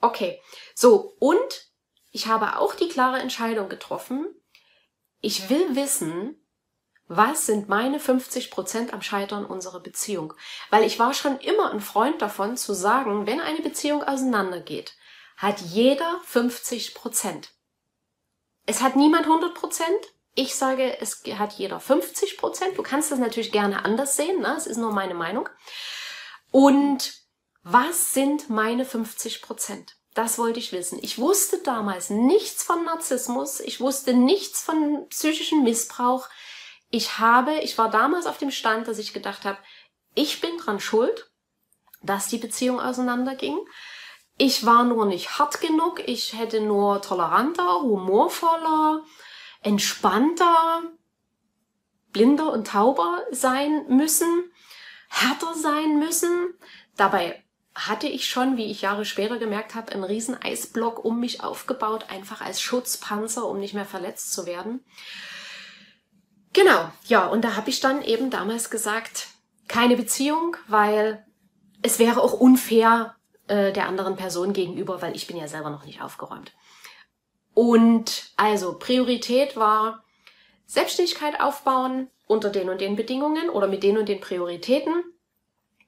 Okay, 0.00 0.40
so, 0.74 1.14
und 1.18 1.68
ich 2.12 2.28
habe 2.28 2.58
auch 2.58 2.74
die 2.74 2.88
klare 2.88 3.18
Entscheidung 3.18 3.68
getroffen, 3.68 4.26
ich 5.20 5.50
will 5.50 5.74
wissen, 5.74 6.40
was 7.08 7.46
sind 7.46 7.68
meine 7.68 7.98
50 7.98 8.50
Prozent 8.50 8.92
am 8.92 9.02
Scheitern 9.02 9.44
unserer 9.44 9.80
Beziehung? 9.80 10.34
Weil 10.70 10.84
ich 10.84 10.98
war 10.98 11.14
schon 11.14 11.38
immer 11.40 11.72
ein 11.72 11.80
Freund 11.80 12.22
davon 12.22 12.56
zu 12.56 12.74
sagen, 12.74 13.26
wenn 13.26 13.40
eine 13.40 13.60
Beziehung 13.60 14.04
auseinandergeht, 14.04 14.94
hat 15.38 15.60
jeder 15.60 16.20
50 16.26 16.94
Prozent. 16.94 17.54
Es 18.66 18.82
hat 18.82 18.94
niemand 18.94 19.24
100 19.24 19.54
Prozent. 19.54 19.98
Ich 20.34 20.54
sage, 20.54 21.00
es 21.00 21.22
hat 21.38 21.54
jeder 21.54 21.80
50 21.80 22.36
Prozent. 22.36 22.76
Du 22.76 22.82
kannst 22.82 23.10
das 23.10 23.18
natürlich 23.18 23.50
gerne 23.50 23.84
anders 23.84 24.16
sehen. 24.16 24.42
Ne? 24.42 24.54
Es 24.56 24.66
ist 24.66 24.76
nur 24.76 24.92
meine 24.92 25.14
Meinung. 25.14 25.48
Und 26.50 27.14
was 27.62 28.12
sind 28.12 28.50
meine 28.50 28.84
50 28.84 29.40
Prozent? 29.40 29.96
Das 30.12 30.38
wollte 30.38 30.58
ich 30.58 30.72
wissen. 30.72 30.98
Ich 31.00 31.18
wusste 31.18 31.58
damals 31.62 32.10
nichts 32.10 32.62
von 32.62 32.84
Narzissmus. 32.84 33.60
Ich 33.60 33.80
wusste 33.80 34.12
nichts 34.12 34.62
von 34.62 35.06
psychischem 35.08 35.62
Missbrauch 35.62 36.28
ich 36.90 37.18
habe, 37.18 37.58
ich 37.60 37.76
war 37.76 37.90
damals 37.90 38.26
auf 38.26 38.38
dem 38.38 38.50
Stand, 38.50 38.88
dass 38.88 38.98
ich 38.98 39.12
gedacht 39.12 39.44
habe, 39.44 39.58
ich 40.14 40.40
bin 40.40 40.56
dran 40.56 40.80
schuld, 40.80 41.30
dass 42.00 42.28
die 42.28 42.38
Beziehung 42.38 42.80
auseinanderging. 42.80 43.58
Ich 44.40 44.64
war 44.64 44.84
nur 44.84 45.04
nicht 45.04 45.38
hart 45.38 45.60
genug, 45.60 46.00
ich 46.06 46.38
hätte 46.38 46.60
nur 46.60 47.02
toleranter, 47.02 47.80
humorvoller, 47.82 49.02
entspannter, 49.62 50.82
blinder 52.12 52.52
und 52.52 52.68
tauber 52.68 53.22
sein 53.32 53.86
müssen, 53.88 54.44
härter 55.08 55.54
sein 55.54 55.98
müssen. 55.98 56.54
Dabei 56.96 57.42
hatte 57.74 58.06
ich 58.06 58.28
schon, 58.28 58.56
wie 58.56 58.70
ich 58.70 58.82
Jahre 58.82 59.04
später 59.04 59.38
gemerkt 59.38 59.74
habe, 59.74 59.90
einen 59.90 60.04
riesen 60.04 60.40
Eisblock 60.40 61.04
um 61.04 61.18
mich 61.18 61.42
aufgebaut, 61.42 62.06
einfach 62.08 62.40
als 62.40 62.60
Schutzpanzer, 62.60 63.44
um 63.44 63.58
nicht 63.58 63.74
mehr 63.74 63.86
verletzt 63.86 64.32
zu 64.32 64.46
werden. 64.46 64.84
Genau, 66.52 66.92
ja, 67.06 67.26
und 67.26 67.42
da 67.42 67.56
habe 67.56 67.70
ich 67.70 67.80
dann 67.80 68.02
eben 68.02 68.30
damals 68.30 68.70
gesagt, 68.70 69.28
keine 69.66 69.96
Beziehung, 69.96 70.56
weil 70.68 71.26
es 71.82 71.98
wäre 71.98 72.22
auch 72.22 72.32
unfair 72.32 73.16
äh, 73.48 73.72
der 73.72 73.86
anderen 73.86 74.16
Person 74.16 74.52
gegenüber, 74.52 75.02
weil 75.02 75.16
ich 75.16 75.26
bin 75.26 75.36
ja 75.36 75.48
selber 75.48 75.70
noch 75.70 75.84
nicht 75.84 76.00
aufgeräumt. 76.02 76.52
Und 77.54 78.30
also 78.36 78.78
Priorität 78.78 79.56
war 79.56 80.04
Selbstständigkeit 80.66 81.40
aufbauen 81.40 82.08
unter 82.26 82.50
den 82.50 82.68
und 82.68 82.80
den 82.80 82.94
Bedingungen 82.94 83.50
oder 83.50 83.66
mit 83.66 83.82
den 83.82 83.98
und 83.98 84.08
den 84.08 84.20
Prioritäten, 84.20 85.02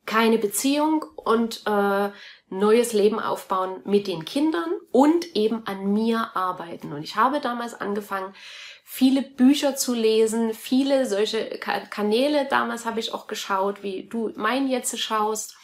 keine 0.06 0.38
Beziehung 0.38 1.04
und 1.14 1.62
äh, 1.66 2.10
neues 2.48 2.92
Leben 2.92 3.20
aufbauen 3.20 3.82
mit 3.84 4.08
den 4.08 4.24
Kindern 4.24 4.72
und 4.90 5.36
eben 5.36 5.66
an 5.66 5.92
mir 5.92 6.34
arbeiten. 6.34 6.92
Und 6.92 7.04
ich 7.04 7.14
habe 7.14 7.40
damals 7.40 7.74
angefangen, 7.74 8.34
viele 8.82 9.22
Bücher 9.22 9.76
zu 9.76 9.94
lesen, 9.94 10.52
viele 10.52 11.06
solche 11.06 11.60
Kanäle. 11.60 12.46
Damals 12.50 12.86
habe 12.86 12.98
ich 12.98 13.14
auch 13.14 13.28
geschaut, 13.28 13.84
wie 13.84 14.08
du 14.08 14.32
mein 14.34 14.66
jetzt 14.66 14.98
schaust. 14.98 15.56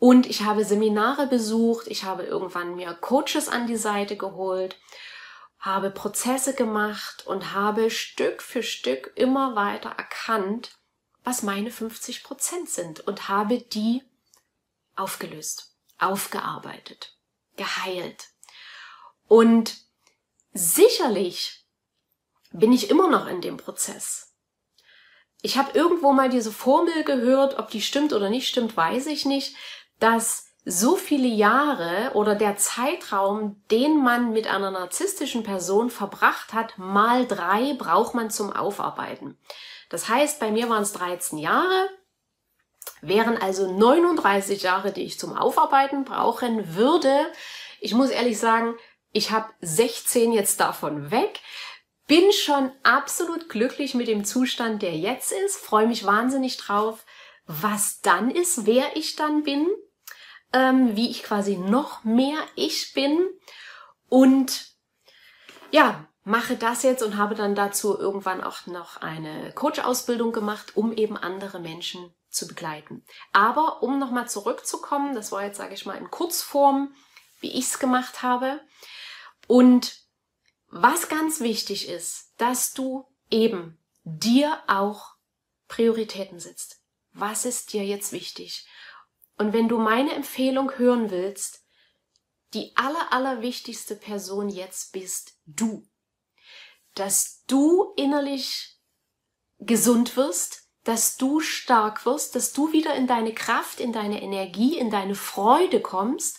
Und 0.00 0.26
ich 0.26 0.44
habe 0.44 0.64
Seminare 0.64 1.26
besucht, 1.26 1.86
ich 1.86 2.04
habe 2.04 2.22
irgendwann 2.22 2.74
mir 2.74 2.94
Coaches 2.94 3.50
an 3.50 3.66
die 3.66 3.76
Seite 3.76 4.16
geholt, 4.16 4.78
habe 5.58 5.90
Prozesse 5.90 6.54
gemacht 6.54 7.26
und 7.26 7.52
habe 7.52 7.90
Stück 7.90 8.40
für 8.40 8.62
Stück 8.62 9.12
immer 9.14 9.54
weiter 9.56 9.90
erkannt, 9.90 10.70
was 11.22 11.42
meine 11.42 11.70
50 11.70 12.24
Prozent 12.24 12.70
sind 12.70 13.00
und 13.00 13.28
habe 13.28 13.58
die 13.58 14.02
aufgelöst, 14.96 15.76
aufgearbeitet, 15.98 17.18
geheilt. 17.56 18.28
Und 19.28 19.76
sicherlich 20.54 21.66
bin 22.52 22.72
ich 22.72 22.88
immer 22.88 23.08
noch 23.08 23.26
in 23.26 23.42
dem 23.42 23.58
Prozess. 23.58 24.32
Ich 25.42 25.58
habe 25.58 25.76
irgendwo 25.76 26.12
mal 26.12 26.30
diese 26.30 26.52
Formel 26.52 27.04
gehört, 27.04 27.58
ob 27.58 27.70
die 27.70 27.82
stimmt 27.82 28.14
oder 28.14 28.30
nicht 28.30 28.48
stimmt, 28.48 28.76
weiß 28.76 29.06
ich 29.06 29.26
nicht, 29.26 29.56
dass 30.00 30.46
so 30.64 30.96
viele 30.96 31.28
Jahre 31.28 32.12
oder 32.14 32.34
der 32.34 32.56
Zeitraum, 32.56 33.62
den 33.70 34.02
man 34.02 34.32
mit 34.32 34.46
einer 34.46 34.70
narzisstischen 34.70 35.42
Person 35.42 35.90
verbracht 35.90 36.52
hat, 36.52 36.76
mal 36.76 37.26
drei 37.26 37.74
braucht 37.74 38.14
man 38.14 38.30
zum 38.30 38.52
Aufarbeiten. 38.52 39.38
Das 39.88 40.08
heißt, 40.08 40.38
bei 40.38 40.50
mir 40.50 40.68
waren 40.68 40.82
es 40.82 40.92
13 40.92 41.38
Jahre, 41.38 41.88
wären 43.00 43.40
also 43.40 43.72
39 43.72 44.62
Jahre, 44.62 44.92
die 44.92 45.04
ich 45.04 45.18
zum 45.18 45.36
Aufarbeiten 45.36 46.04
brauchen 46.04 46.76
würde. 46.76 47.26
Ich 47.80 47.94
muss 47.94 48.10
ehrlich 48.10 48.38
sagen, 48.38 48.74
ich 49.12 49.30
habe 49.30 49.48
16 49.60 50.32
jetzt 50.32 50.60
davon 50.60 51.10
weg 51.10 51.40
bin 52.10 52.32
schon 52.32 52.72
absolut 52.82 53.48
glücklich 53.48 53.94
mit 53.94 54.08
dem 54.08 54.24
Zustand, 54.24 54.82
der 54.82 54.96
jetzt 54.96 55.30
ist, 55.30 55.58
freue 55.58 55.86
mich 55.86 56.04
wahnsinnig 56.04 56.56
drauf, 56.56 57.04
was 57.46 58.00
dann 58.00 58.32
ist, 58.32 58.66
wer 58.66 58.96
ich 58.96 59.14
dann 59.14 59.44
bin, 59.44 59.68
ähm, 60.52 60.96
wie 60.96 61.10
ich 61.10 61.22
quasi 61.22 61.56
noch 61.56 62.04
mehr 62.04 62.38
ich 62.56 62.92
bin 62.92 63.28
und 64.08 64.70
ja, 65.70 66.08
mache 66.24 66.56
das 66.56 66.82
jetzt 66.82 67.02
und 67.02 67.16
habe 67.16 67.34
dann 67.34 67.54
dazu 67.54 67.98
irgendwann 67.98 68.42
auch 68.42 68.66
noch 68.66 68.98
eine 68.98 69.52
Coach-Ausbildung 69.52 70.32
gemacht, 70.32 70.76
um 70.76 70.92
eben 70.92 71.16
andere 71.16 71.60
Menschen 71.60 72.12
zu 72.28 72.46
begleiten. 72.46 73.04
Aber 73.32 73.82
um 73.82 73.98
nochmal 73.98 74.28
zurückzukommen, 74.28 75.14
das 75.14 75.32
war 75.32 75.44
jetzt, 75.44 75.58
sage 75.58 75.74
ich 75.74 75.86
mal, 75.86 75.96
in 75.96 76.10
Kurzform, 76.10 76.94
wie 77.40 77.52
ich 77.52 77.66
es 77.66 77.78
gemacht 77.78 78.22
habe. 78.22 78.60
Und 79.46 80.00
was 80.68 81.08
ganz 81.08 81.40
wichtig 81.40 81.88
ist, 81.88 82.34
dass 82.36 82.72
du 82.72 83.06
eben 83.30 83.78
dir 84.04 84.58
auch 84.66 85.14
Prioritäten 85.68 86.38
setzt. 86.38 86.80
Was 87.12 87.44
ist 87.44 87.72
dir 87.72 87.84
jetzt 87.84 88.12
wichtig? 88.12 88.66
Und 89.40 89.54
wenn 89.54 89.70
du 89.70 89.78
meine 89.78 90.12
Empfehlung 90.12 90.76
hören 90.76 91.10
willst, 91.10 91.64
die 92.52 92.76
aller, 92.76 93.10
aller 93.10 93.40
wichtigste 93.40 93.96
Person 93.96 94.50
jetzt 94.50 94.92
bist 94.92 95.38
du. 95.46 95.88
Dass 96.94 97.42
du 97.46 97.94
innerlich 97.96 98.78
gesund 99.58 100.18
wirst, 100.18 100.68
dass 100.84 101.16
du 101.16 101.40
stark 101.40 102.04
wirst, 102.04 102.34
dass 102.34 102.52
du 102.52 102.72
wieder 102.72 102.94
in 102.96 103.06
deine 103.06 103.32
Kraft, 103.32 103.80
in 103.80 103.94
deine 103.94 104.20
Energie, 104.20 104.76
in 104.76 104.90
deine 104.90 105.14
Freude 105.14 105.80
kommst, 105.80 106.38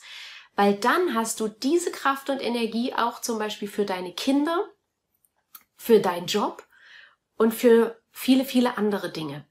weil 0.54 0.76
dann 0.76 1.16
hast 1.16 1.40
du 1.40 1.48
diese 1.48 1.92
Kraft 1.92 2.30
und 2.30 2.40
Energie 2.40 2.94
auch 2.94 3.20
zum 3.20 3.40
Beispiel 3.40 3.68
für 3.68 3.86
deine 3.86 4.14
Kinder, 4.14 4.70
für 5.76 6.02
deinen 6.02 6.28
Job 6.28 6.68
und 7.36 7.52
für 7.52 8.00
viele, 8.12 8.46
viele 8.46 8.78
andere 8.78 9.12
Dinge. 9.12 9.48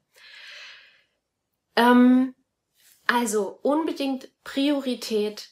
Ähm, 1.75 2.37
also 3.11 3.59
unbedingt 3.63 4.29
Priorität 4.45 5.51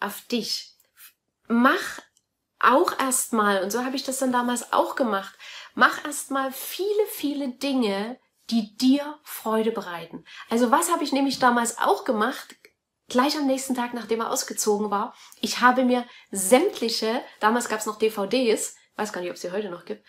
auf 0.00 0.22
dich. 0.22 0.74
Mach 1.48 2.00
auch 2.58 2.98
erstmal, 2.98 3.62
und 3.62 3.70
so 3.70 3.84
habe 3.84 3.96
ich 3.96 4.04
das 4.04 4.18
dann 4.18 4.32
damals 4.32 4.72
auch 4.72 4.96
gemacht, 4.96 5.34
mach 5.74 6.04
erstmal 6.04 6.50
viele, 6.50 7.06
viele 7.10 7.48
Dinge, 7.48 8.18
die 8.50 8.76
dir 8.76 9.18
Freude 9.22 9.70
bereiten. 9.70 10.24
Also 10.48 10.70
was 10.70 10.90
habe 10.90 11.04
ich 11.04 11.12
nämlich 11.12 11.38
damals 11.38 11.78
auch 11.78 12.04
gemacht? 12.04 12.56
gleich 13.08 13.36
am 13.36 13.46
nächsten 13.46 13.74
Tag, 13.74 13.94
nachdem 13.94 14.20
er 14.20 14.30
ausgezogen 14.30 14.90
war, 14.90 15.14
ich 15.40 15.60
habe 15.60 15.84
mir 15.84 16.06
sämtliche, 16.30 17.20
damals 17.40 17.68
gab 17.68 17.80
es 17.80 17.86
noch 17.86 17.98
DVDs, 17.98 18.76
weiß 18.96 19.12
gar 19.12 19.20
nicht, 19.20 19.30
ob 19.30 19.36
es 19.36 19.42
sie 19.42 19.52
heute 19.52 19.70
noch 19.70 19.84
gibt, 19.84 20.04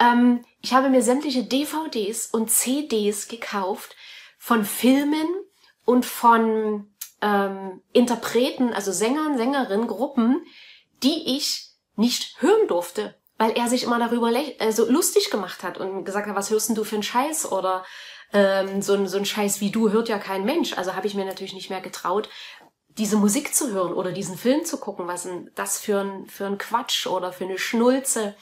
ähm, 0.00 0.44
ich 0.60 0.72
habe 0.72 0.88
mir 0.88 1.02
sämtliche 1.02 1.44
DVDs 1.44 2.26
und 2.26 2.50
CDs 2.50 3.28
gekauft 3.28 3.96
von 4.38 4.64
Filmen 4.64 5.28
und 5.88 6.04
von 6.04 6.86
ähm, 7.22 7.80
Interpreten, 7.94 8.74
also 8.74 8.92
Sängern, 8.92 9.38
Sängerinnen, 9.38 9.86
Gruppen, 9.86 10.44
die 11.02 11.34
ich 11.38 11.70
nicht 11.96 12.42
hören 12.42 12.68
durfte, 12.68 13.14
weil 13.38 13.52
er 13.52 13.68
sich 13.68 13.84
immer 13.84 13.98
darüber 13.98 14.30
also 14.58 14.84
lustig 14.90 15.30
gemacht 15.30 15.62
hat 15.62 15.78
und 15.78 16.04
gesagt 16.04 16.28
hat, 16.28 16.36
was 16.36 16.50
hörst 16.50 16.68
denn 16.68 16.76
du 16.76 16.84
für 16.84 16.96
einen 16.96 17.02
Scheiß 17.02 17.50
oder 17.50 17.86
ähm, 18.34 18.82
so, 18.82 18.92
ein, 18.92 19.08
so 19.08 19.16
ein 19.16 19.24
Scheiß 19.24 19.62
wie 19.62 19.70
du 19.70 19.88
hört 19.90 20.10
ja 20.10 20.18
kein 20.18 20.44
Mensch. 20.44 20.76
Also 20.76 20.94
habe 20.94 21.06
ich 21.06 21.14
mir 21.14 21.24
natürlich 21.24 21.54
nicht 21.54 21.70
mehr 21.70 21.80
getraut, 21.80 22.28
diese 22.88 23.16
Musik 23.16 23.54
zu 23.54 23.72
hören 23.72 23.94
oder 23.94 24.12
diesen 24.12 24.36
Film 24.36 24.66
zu 24.66 24.76
gucken, 24.76 25.06
was 25.06 25.22
denn 25.22 25.50
das 25.54 25.78
für 25.78 26.00
ein, 26.00 26.26
für 26.26 26.44
ein 26.44 26.58
Quatsch 26.58 27.06
oder 27.06 27.32
für 27.32 27.44
eine 27.44 27.56
Schnulze. 27.56 28.36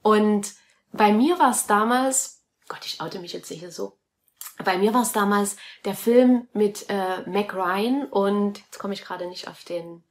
Und 0.00 0.54
bei 0.90 1.12
mir 1.12 1.38
war 1.38 1.50
es 1.50 1.66
damals, 1.66 2.46
Gott, 2.66 2.86
ich 2.86 3.02
oute 3.02 3.18
mich 3.18 3.34
jetzt 3.34 3.48
sicher 3.48 3.70
so, 3.70 3.98
bei 4.62 4.78
mir 4.78 4.94
war 4.94 5.02
es 5.02 5.12
damals 5.12 5.56
der 5.84 5.94
Film 5.94 6.48
mit 6.52 6.86
äh, 6.88 7.22
Mac 7.28 7.54
Ryan 7.54 8.06
und 8.06 8.58
jetzt 8.58 8.78
komme 8.78 8.94
ich 8.94 9.02
gerade 9.04 9.26
nicht 9.26 9.48
auf 9.48 9.64
den 9.64 10.02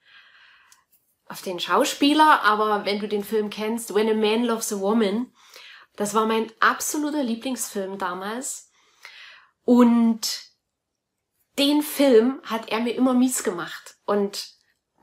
auf 1.28 1.42
den 1.42 1.62
Schauspieler, 1.62 2.42
aber 2.44 2.84
wenn 2.84 3.00
du 3.00 3.08
den 3.08 3.24
Film 3.24 3.50
kennst, 3.50 3.96
When 3.96 4.10
a 4.10 4.14
Man 4.14 4.44
Loves 4.44 4.74
a 4.74 4.80
Woman, 4.82 5.32
das 5.96 6.14
war 6.14 6.26
mein 6.26 6.52
absoluter 6.60 7.24
Lieblingsfilm 7.24 7.98
damals. 7.98 8.70
Und 9.64 10.42
den 11.58 11.84
Film 11.84 12.42
hat 12.44 12.70
er 12.70 12.82
mir 12.82 12.96
immer 12.96 13.14
mies 13.14 13.44
gemacht. 13.44 13.96
Und 14.06 14.50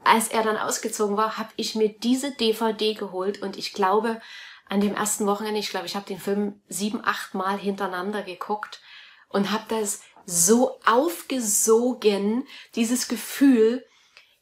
als 0.05 0.29
er 0.29 0.43
dann 0.43 0.59
ausgezogen 0.59 1.17
war, 1.17 1.39
habe 1.39 1.51
ich 1.57 1.75
mir 1.75 1.89
diese 1.89 2.33
DVD 2.33 2.93
geholt 2.93 3.41
und 3.41 3.57
ich 3.57 3.73
glaube, 3.73 4.21
an 4.69 4.81
dem 4.83 4.95
ersten 4.95 5.27
Wochenende, 5.27 5.61
ich 5.61 5.71
glaube, 5.71 5.87
ich 5.87 5.97
habe 5.97 6.07
den 6.07 6.21
Film 6.21 6.61
sieben, 6.69 7.01
acht 7.03 7.33
Mal 7.35 7.59
hintereinander 7.59 8.23
geguckt 8.23 8.81
und 9.29 9.51
habe 9.51 9.65
das 9.69 10.03
so 10.27 10.79
aufgesogen, 10.85 12.47
dieses 12.75 13.09
Gefühl, 13.09 13.85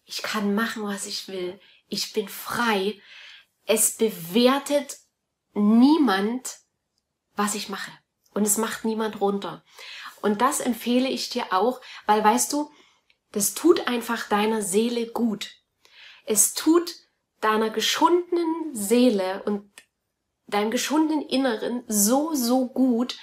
ich 0.04 0.22
kann 0.22 0.54
machen, 0.54 0.84
was 0.84 1.06
ich 1.06 1.28
will, 1.28 1.60
ich 1.88 2.12
bin 2.12 2.28
frei. 2.28 3.00
Es 3.64 3.96
bewertet 3.96 4.98
niemand, 5.54 6.58
was 7.34 7.54
ich 7.54 7.68
mache. 7.68 7.90
Und 8.34 8.44
es 8.44 8.58
macht 8.58 8.84
niemand 8.84 9.20
runter. 9.20 9.64
Und 10.22 10.40
das 10.40 10.60
empfehle 10.60 11.08
ich 11.08 11.30
dir 11.30 11.52
auch, 11.52 11.80
weil 12.06 12.22
weißt 12.22 12.52
du, 12.52 12.70
das 13.32 13.54
tut 13.54 13.86
einfach 13.86 14.28
deiner 14.28 14.62
Seele 14.62 15.06
gut. 15.06 15.50
Es 16.24 16.54
tut 16.54 16.94
deiner 17.40 17.70
geschundenen 17.70 18.74
Seele 18.74 19.42
und 19.44 19.70
deinem 20.46 20.70
geschundenen 20.70 21.22
Inneren 21.22 21.84
so, 21.86 22.34
so 22.34 22.68
gut, 22.68 23.16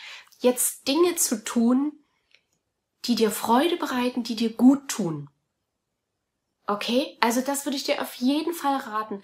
jetzt 0.43 0.87
Dinge 0.87 1.15
zu 1.15 1.43
tun, 1.43 1.93
die 3.05 3.15
dir 3.15 3.31
Freude 3.31 3.77
bereiten, 3.77 4.23
die 4.23 4.35
dir 4.35 4.53
gut 4.53 4.87
tun. 4.89 5.29
Okay? 6.67 7.17
Also 7.19 7.41
das 7.41 7.65
würde 7.65 7.75
ich 7.75 7.83
dir 7.83 8.01
auf 8.01 8.13
jeden 8.15 8.53
Fall 8.53 8.77
raten. 8.77 9.21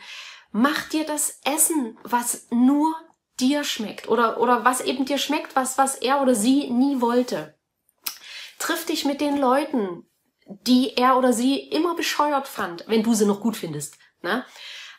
Mach 0.52 0.90
dir 0.90 1.06
das 1.06 1.40
Essen, 1.46 1.98
was 2.04 2.48
nur 2.50 2.94
dir 3.40 3.64
schmeckt 3.64 4.10
oder, 4.10 4.40
oder 4.40 4.66
was 4.66 4.82
eben 4.82 5.06
dir 5.06 5.18
schmeckt, 5.18 5.56
was, 5.56 5.78
was 5.78 5.96
er 5.96 6.22
oder 6.22 6.36
sie 6.36 6.70
nie 6.70 7.00
wollte. 7.00 7.58
Triff 8.58 8.86
dich 8.86 9.06
mit 9.06 9.22
den 9.22 9.38
Leuten, 9.38 10.06
die 10.46 10.98
er 10.98 11.18
oder 11.18 11.32
sie 11.32 11.60
immer 11.60 11.96
bescheuert 11.96 12.48
fand, 12.48 12.86
wenn 12.88 13.04
du 13.04 13.14
sie 13.14 13.26
noch 13.26 13.40
gut 13.40 13.56
findest. 13.56 13.98
Ne? 14.22 14.46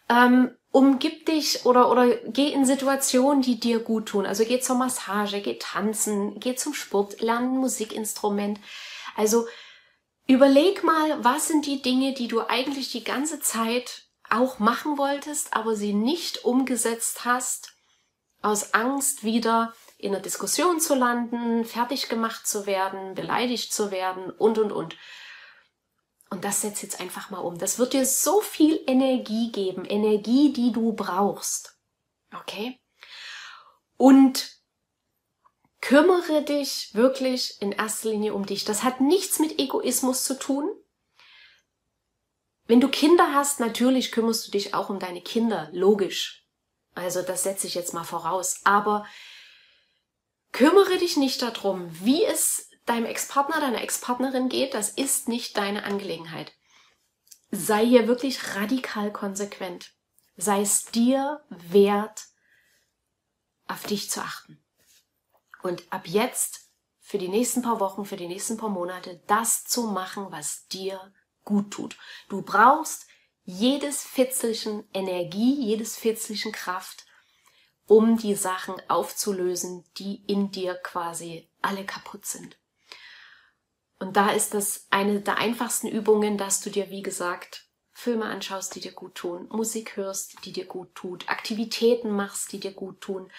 Ähm, 0.08 0.56
umgib 0.70 1.26
dich 1.26 1.66
oder, 1.66 1.90
oder 1.90 2.14
geh 2.26 2.52
in 2.52 2.64
Situationen, 2.64 3.42
die 3.42 3.58
dir 3.58 3.80
gut 3.80 4.06
tun. 4.06 4.26
Also 4.26 4.44
geh 4.44 4.60
zur 4.60 4.76
Massage, 4.76 5.40
geh 5.40 5.58
tanzen, 5.58 6.38
geh 6.40 6.54
zum 6.54 6.74
Sport, 6.74 7.20
lern 7.20 7.54
ein 7.54 7.58
Musikinstrument. 7.58 8.60
Also 9.16 9.46
Überleg 10.30 10.84
mal, 10.84 11.24
was 11.24 11.48
sind 11.48 11.66
die 11.66 11.82
Dinge, 11.82 12.14
die 12.14 12.28
du 12.28 12.42
eigentlich 12.46 12.92
die 12.92 13.02
ganze 13.02 13.40
Zeit 13.40 14.04
auch 14.30 14.60
machen 14.60 14.96
wolltest, 14.96 15.54
aber 15.54 15.74
sie 15.74 15.92
nicht 15.92 16.44
umgesetzt 16.44 17.24
hast, 17.24 17.72
aus 18.40 18.72
Angst 18.72 19.24
wieder 19.24 19.74
in 19.98 20.14
einer 20.14 20.22
Diskussion 20.22 20.78
zu 20.78 20.94
landen, 20.94 21.64
fertig 21.64 22.08
gemacht 22.08 22.46
zu 22.46 22.66
werden, 22.66 23.16
beleidigt 23.16 23.72
zu 23.72 23.90
werden 23.90 24.30
und, 24.30 24.58
und, 24.58 24.70
und. 24.70 24.96
Und 26.30 26.44
das 26.44 26.60
setzt 26.60 26.82
jetzt 26.82 27.00
einfach 27.00 27.30
mal 27.30 27.40
um. 27.40 27.58
Das 27.58 27.78
wird 27.78 27.92
dir 27.92 28.06
so 28.06 28.40
viel 28.40 28.80
Energie 28.86 29.50
geben, 29.50 29.84
Energie, 29.84 30.52
die 30.52 30.72
du 30.72 30.92
brauchst. 30.92 31.76
Okay? 32.32 32.80
Und 33.96 34.60
kümmere 35.80 36.42
dich 36.42 36.94
wirklich 36.94 37.60
in 37.60 37.72
erster 37.72 38.10
Linie 38.10 38.32
um 38.34 38.46
dich. 38.46 38.64
Das 38.64 38.84
hat 38.84 39.00
nichts 39.00 39.40
mit 39.40 39.58
Egoismus 39.58 40.22
zu 40.22 40.38
tun. 40.38 40.70
Wenn 42.66 42.80
du 42.80 42.88
Kinder 42.88 43.34
hast, 43.34 43.58
natürlich 43.58 44.12
kümmerst 44.12 44.46
du 44.46 44.52
dich 44.52 44.74
auch 44.74 44.88
um 44.88 45.00
deine 45.00 45.22
Kinder, 45.22 45.68
logisch. 45.72 46.46
Also 46.94 47.22
das 47.22 47.42
setze 47.42 47.66
ich 47.66 47.74
jetzt 47.74 47.92
mal 47.92 48.04
voraus. 48.04 48.60
Aber 48.62 49.04
kümmere 50.52 50.98
dich 50.98 51.16
nicht 51.16 51.42
darum, 51.42 51.90
wie 52.04 52.24
es 52.24 52.69
deinem 52.86 53.06
Ex-Partner, 53.06 53.60
deiner 53.60 53.82
Ex-Partnerin 53.82 54.48
geht. 54.48 54.74
Das 54.74 54.90
ist 54.90 55.28
nicht 55.28 55.56
deine 55.56 55.84
Angelegenheit. 55.84 56.52
Sei 57.50 57.84
hier 57.84 58.06
wirklich 58.06 58.56
radikal 58.56 59.12
konsequent. 59.12 59.92
Sei 60.36 60.60
es 60.62 60.84
dir 60.86 61.44
wert, 61.48 62.26
auf 63.66 63.84
dich 63.84 64.10
zu 64.10 64.20
achten. 64.20 64.62
Und 65.62 65.92
ab 65.92 66.06
jetzt, 66.06 66.70
für 67.00 67.18
die 67.18 67.28
nächsten 67.28 67.62
paar 67.62 67.80
Wochen, 67.80 68.04
für 68.04 68.16
die 68.16 68.28
nächsten 68.28 68.56
paar 68.56 68.68
Monate, 68.68 69.20
das 69.26 69.64
zu 69.64 69.84
machen, 69.84 70.26
was 70.30 70.66
dir 70.68 71.12
gut 71.44 71.72
tut. 71.72 71.96
Du 72.28 72.42
brauchst 72.42 73.06
jedes 73.44 74.02
Fitzelchen 74.02 74.88
Energie, 74.94 75.54
jedes 75.54 75.96
Fitzelchen 75.96 76.52
Kraft, 76.52 77.06
um 77.86 78.16
die 78.16 78.36
Sachen 78.36 78.76
aufzulösen, 78.88 79.84
die 79.96 80.22
in 80.26 80.52
dir 80.52 80.76
quasi 80.76 81.50
alle 81.60 81.84
kaputt 81.84 82.24
sind. 82.24 82.59
Und 84.00 84.16
da 84.16 84.30
ist 84.30 84.54
das 84.54 84.86
eine 84.90 85.20
der 85.20 85.38
einfachsten 85.38 85.86
Übungen, 85.86 86.38
dass 86.38 86.60
du 86.60 86.70
dir, 86.70 86.90
wie 86.90 87.02
gesagt, 87.02 87.66
Filme 87.92 88.24
anschaust, 88.24 88.74
die 88.74 88.80
dir 88.80 88.92
gut 88.92 89.14
tun, 89.14 89.46
Musik 89.50 89.96
hörst, 89.96 90.44
die 90.46 90.52
dir 90.52 90.64
gut 90.64 90.94
tut, 90.94 91.28
Aktivitäten 91.28 92.10
machst, 92.10 92.50
die 92.52 92.58
dir 92.58 92.72
gut 92.72 93.02
tun, 93.02 93.30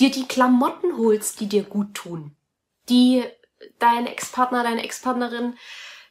dir 0.00 0.10
die 0.10 0.26
Klamotten 0.26 0.98
holst, 0.98 1.38
die 1.38 1.48
dir 1.48 1.62
gut 1.62 1.94
tun, 1.94 2.36
die 2.88 3.24
dein 3.78 4.08
Ex-Partner, 4.08 4.64
deine 4.64 4.82
Ex-Partnerin 4.82 5.56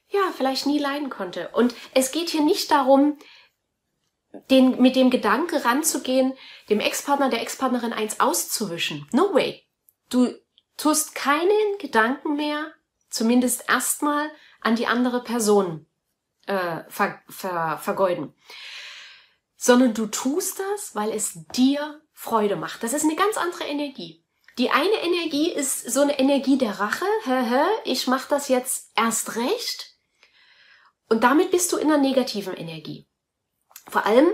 ja 0.07 0.21
vielleicht 0.35 0.65
nie 0.65 0.79
leiden 0.79 1.09
konnte. 1.09 1.49
Und 1.49 1.75
es 1.93 2.11
geht 2.13 2.29
hier 2.29 2.43
nicht 2.43 2.71
darum, 2.71 3.17
den, 4.49 4.81
mit 4.81 4.95
dem 4.95 5.09
Gedanke 5.09 5.65
ranzugehen, 5.65 6.33
dem 6.69 6.79
Ex-Partner, 6.79 7.29
der 7.29 7.41
Ex-Partnerin 7.41 7.91
eins 7.91 8.21
auszuwischen. 8.21 9.05
No 9.11 9.33
way. 9.33 9.65
Du 10.09 10.33
tust 10.77 11.13
keinen 11.13 11.77
Gedanken 11.79 12.35
mehr, 12.35 12.71
zumindest 13.09 13.69
erstmal, 13.69 14.29
an 14.61 14.75
die 14.75 14.87
andere 14.87 15.23
Person 15.23 15.85
äh, 16.47 16.83
ver, 16.89 17.21
ver, 17.29 17.77
vergeuden. 17.77 18.33
Sondern 19.55 19.93
du 19.93 20.07
tust 20.07 20.59
das, 20.59 20.95
weil 20.95 21.11
es 21.11 21.45
dir 21.55 22.01
Freude 22.13 22.55
macht. 22.55 22.83
Das 22.83 22.93
ist 22.93 23.03
eine 23.03 23.15
ganz 23.15 23.37
andere 23.37 23.65
Energie. 23.65 24.23
Die 24.57 24.71
eine 24.71 25.01
Energie 25.03 25.51
ist 25.51 25.91
so 25.91 26.01
eine 26.01 26.17
Energie 26.17 26.57
der 26.57 26.79
Rache. 26.79 27.05
Ich 27.83 28.07
mache 28.07 28.27
das 28.29 28.47
jetzt 28.49 28.91
erst 28.95 29.35
recht. 29.35 29.95
Und 31.09 31.23
damit 31.23 31.51
bist 31.51 31.71
du 31.71 31.77
in 31.77 31.91
einer 31.91 32.01
negativen 32.01 32.55
Energie. 32.55 33.07
Vor 33.87 34.05
allem, 34.05 34.27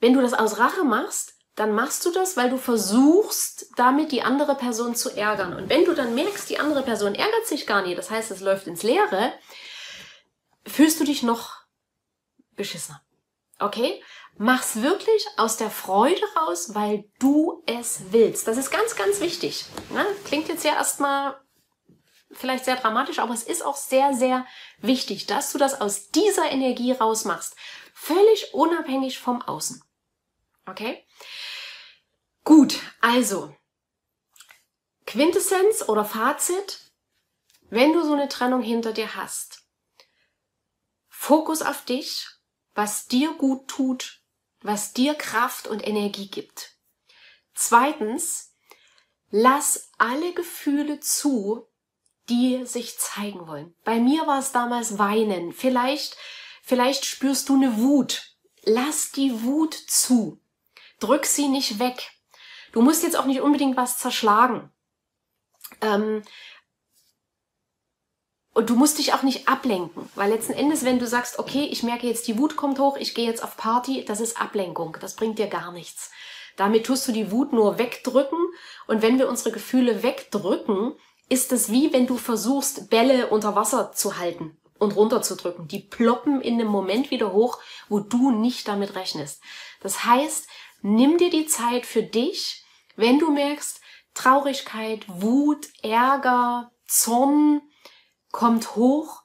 wenn 0.00 0.12
du 0.12 0.20
das 0.20 0.34
aus 0.34 0.58
Rache 0.58 0.84
machst, 0.84 1.34
dann 1.60 1.74
machst 1.74 2.06
du 2.06 2.10
das, 2.10 2.38
weil 2.38 2.48
du 2.48 2.56
versuchst, 2.56 3.66
damit 3.76 4.12
die 4.12 4.22
andere 4.22 4.54
Person 4.54 4.94
zu 4.94 5.14
ärgern. 5.14 5.52
Und 5.54 5.68
wenn 5.68 5.84
du 5.84 5.94
dann 5.94 6.14
merkst, 6.14 6.48
die 6.48 6.58
andere 6.58 6.82
Person 6.82 7.14
ärgert 7.14 7.46
sich 7.46 7.66
gar 7.66 7.82
nicht, 7.82 7.98
das 7.98 8.10
heißt, 8.10 8.30
es 8.30 8.40
läuft 8.40 8.66
ins 8.66 8.82
Leere, 8.82 9.34
fühlst 10.66 10.98
du 11.00 11.04
dich 11.04 11.22
noch 11.22 11.58
beschissener. 12.56 13.02
Okay? 13.58 14.02
Mach's 14.38 14.80
wirklich 14.80 15.26
aus 15.36 15.58
der 15.58 15.68
Freude 15.68 16.22
raus, 16.34 16.74
weil 16.74 17.04
du 17.18 17.62
es 17.66 18.04
willst. 18.10 18.48
Das 18.48 18.56
ist 18.56 18.70
ganz, 18.70 18.96
ganz 18.96 19.20
wichtig. 19.20 19.66
Ne? 19.90 20.06
Klingt 20.24 20.48
jetzt 20.48 20.64
ja 20.64 20.72
erstmal 20.72 21.38
vielleicht 22.30 22.64
sehr 22.64 22.76
dramatisch, 22.76 23.18
aber 23.18 23.34
es 23.34 23.42
ist 23.42 23.62
auch 23.62 23.76
sehr, 23.76 24.14
sehr 24.14 24.46
wichtig, 24.78 25.26
dass 25.26 25.52
du 25.52 25.58
das 25.58 25.78
aus 25.82 26.08
dieser 26.08 26.50
Energie 26.50 26.92
rausmachst. 26.92 27.54
Völlig 27.92 28.54
unabhängig 28.54 29.18
vom 29.18 29.42
Außen. 29.42 29.82
Okay? 30.64 31.04
Gut, 32.44 32.80
also 33.00 33.54
Quintessenz 35.06 35.88
oder 35.88 36.04
Fazit, 36.04 36.92
wenn 37.68 37.92
du 37.92 38.04
so 38.04 38.12
eine 38.12 38.28
Trennung 38.28 38.62
hinter 38.62 38.92
dir 38.92 39.14
hast, 39.14 39.62
Fokus 41.08 41.62
auf 41.62 41.84
dich, 41.84 42.26
was 42.74 43.06
dir 43.06 43.32
gut 43.34 43.68
tut, 43.68 44.22
was 44.62 44.92
dir 44.92 45.14
Kraft 45.14 45.66
und 45.66 45.86
Energie 45.86 46.28
gibt. 46.28 46.76
Zweitens, 47.54 48.54
lass 49.30 49.90
alle 49.98 50.32
Gefühle 50.32 51.00
zu, 51.00 51.66
die 52.28 52.64
sich 52.64 52.98
zeigen 52.98 53.46
wollen. 53.46 53.74
Bei 53.84 53.98
mir 53.98 54.26
war 54.26 54.38
es 54.38 54.52
damals 54.52 54.98
Weinen. 54.98 55.52
Vielleicht, 55.52 56.16
vielleicht 56.62 57.04
spürst 57.04 57.48
du 57.48 57.54
eine 57.56 57.78
Wut. 57.78 58.36
Lass 58.62 59.10
die 59.10 59.42
Wut 59.42 59.74
zu. 59.74 60.40
Drück 61.00 61.26
sie 61.26 61.48
nicht 61.48 61.78
weg. 61.78 62.10
Du 62.72 62.82
musst 62.82 63.02
jetzt 63.02 63.18
auch 63.18 63.26
nicht 63.26 63.40
unbedingt 63.40 63.76
was 63.76 63.98
zerschlagen. 63.98 64.70
Ähm, 65.80 66.22
und 68.52 68.68
du 68.68 68.74
musst 68.74 68.98
dich 68.98 69.14
auch 69.14 69.22
nicht 69.22 69.48
ablenken, 69.48 70.08
weil 70.16 70.30
letzten 70.30 70.52
Endes, 70.52 70.84
wenn 70.84 70.98
du 70.98 71.06
sagst, 71.06 71.38
okay, 71.38 71.68
ich 71.70 71.82
merke 71.82 72.06
jetzt, 72.06 72.26
die 72.26 72.36
Wut 72.36 72.56
kommt 72.56 72.78
hoch, 72.80 72.96
ich 72.96 73.14
gehe 73.14 73.26
jetzt 73.26 73.44
auf 73.44 73.56
Party, 73.56 74.04
das 74.04 74.20
ist 74.20 74.40
Ablenkung, 74.40 74.96
das 75.00 75.14
bringt 75.14 75.38
dir 75.38 75.46
gar 75.46 75.72
nichts. 75.72 76.10
Damit 76.56 76.84
tust 76.84 77.06
du 77.06 77.12
die 77.12 77.30
Wut 77.30 77.52
nur 77.52 77.78
wegdrücken 77.78 78.38
und 78.88 79.02
wenn 79.02 79.18
wir 79.18 79.28
unsere 79.28 79.52
Gefühle 79.52 80.02
wegdrücken, 80.02 80.94
ist 81.28 81.52
es 81.52 81.70
wie 81.70 81.92
wenn 81.92 82.08
du 82.08 82.16
versuchst, 82.16 82.90
Bälle 82.90 83.28
unter 83.28 83.54
Wasser 83.54 83.92
zu 83.92 84.18
halten 84.18 84.58
und 84.80 84.96
runterzudrücken. 84.96 85.68
Die 85.68 85.78
ploppen 85.78 86.40
in 86.40 86.54
einem 86.54 86.68
Moment 86.68 87.12
wieder 87.12 87.32
hoch, 87.32 87.58
wo 87.88 88.00
du 88.00 88.32
nicht 88.32 88.66
damit 88.66 88.96
rechnest. 88.96 89.40
Das 89.80 90.04
heißt, 90.04 90.48
nimm 90.82 91.18
dir 91.18 91.30
die 91.30 91.46
Zeit 91.46 91.86
für 91.86 92.02
dich, 92.02 92.59
wenn 93.00 93.18
du 93.18 93.30
merkst, 93.30 93.80
Traurigkeit, 94.14 95.04
Wut, 95.08 95.68
Ärger, 95.82 96.72
Zorn 96.86 97.62
kommt 98.32 98.76
hoch, 98.76 99.22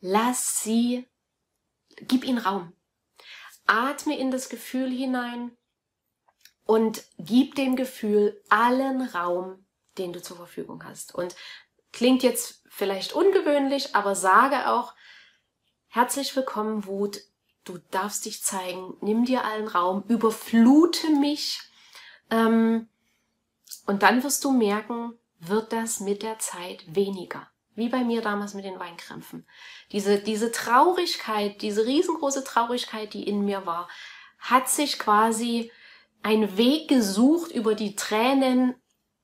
lass 0.00 0.62
sie, 0.62 1.06
gib 1.96 2.24
ihnen 2.24 2.38
Raum. 2.38 2.72
Atme 3.66 4.18
in 4.18 4.30
das 4.30 4.48
Gefühl 4.48 4.90
hinein 4.90 5.56
und 6.64 7.04
gib 7.18 7.54
dem 7.54 7.76
Gefühl 7.76 8.40
allen 8.48 9.02
Raum, 9.02 9.66
den 9.98 10.12
du 10.12 10.22
zur 10.22 10.36
Verfügung 10.36 10.84
hast. 10.84 11.14
Und 11.14 11.36
klingt 11.92 12.22
jetzt 12.22 12.62
vielleicht 12.68 13.12
ungewöhnlich, 13.12 13.94
aber 13.94 14.14
sage 14.14 14.70
auch, 14.70 14.94
herzlich 15.88 16.34
willkommen, 16.34 16.86
Wut. 16.86 17.20
Du 17.64 17.78
darfst 17.90 18.24
dich 18.24 18.42
zeigen, 18.42 18.96
nimm 19.02 19.24
dir 19.24 19.44
allen 19.44 19.68
Raum, 19.68 20.04
überflute 20.08 21.10
mich. 21.10 21.60
Ähm, 22.30 22.88
und 23.86 24.02
dann 24.02 24.22
wirst 24.22 24.44
du 24.44 24.50
merken, 24.50 25.14
wird 25.40 25.72
das 25.72 26.00
mit 26.00 26.22
der 26.22 26.38
Zeit 26.38 26.84
weniger. 26.94 27.48
Wie 27.74 27.88
bei 27.88 28.02
mir 28.02 28.22
damals 28.22 28.54
mit 28.54 28.64
den 28.64 28.80
Weinkrämpfen. 28.80 29.46
Diese, 29.92 30.18
diese 30.18 30.50
Traurigkeit, 30.50 31.62
diese 31.62 31.86
riesengroße 31.86 32.42
Traurigkeit, 32.42 33.14
die 33.14 33.28
in 33.28 33.44
mir 33.44 33.66
war, 33.66 33.88
hat 34.38 34.68
sich 34.68 34.98
quasi 34.98 35.70
einen 36.22 36.56
Weg 36.56 36.88
gesucht, 36.88 37.52
über 37.52 37.74
die 37.74 37.94
Tränen 37.94 38.74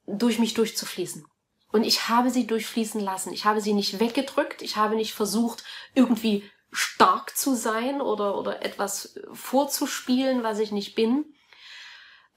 durch 0.06 0.38
mich 0.38 0.54
durchzufließen. 0.54 1.26
Und 1.72 1.82
ich 1.82 2.08
habe 2.08 2.30
sie 2.30 2.46
durchfließen 2.46 3.00
lassen. 3.00 3.32
Ich 3.32 3.44
habe 3.44 3.60
sie 3.60 3.72
nicht 3.72 3.98
weggedrückt. 3.98 4.62
Ich 4.62 4.76
habe 4.76 4.94
nicht 4.94 5.12
versucht, 5.12 5.64
irgendwie 5.94 6.48
stark 6.70 7.36
zu 7.36 7.56
sein 7.56 8.00
oder, 8.00 8.38
oder 8.38 8.64
etwas 8.64 9.18
vorzuspielen, 9.32 10.44
was 10.44 10.60
ich 10.60 10.70
nicht 10.70 10.94
bin. 10.94 11.24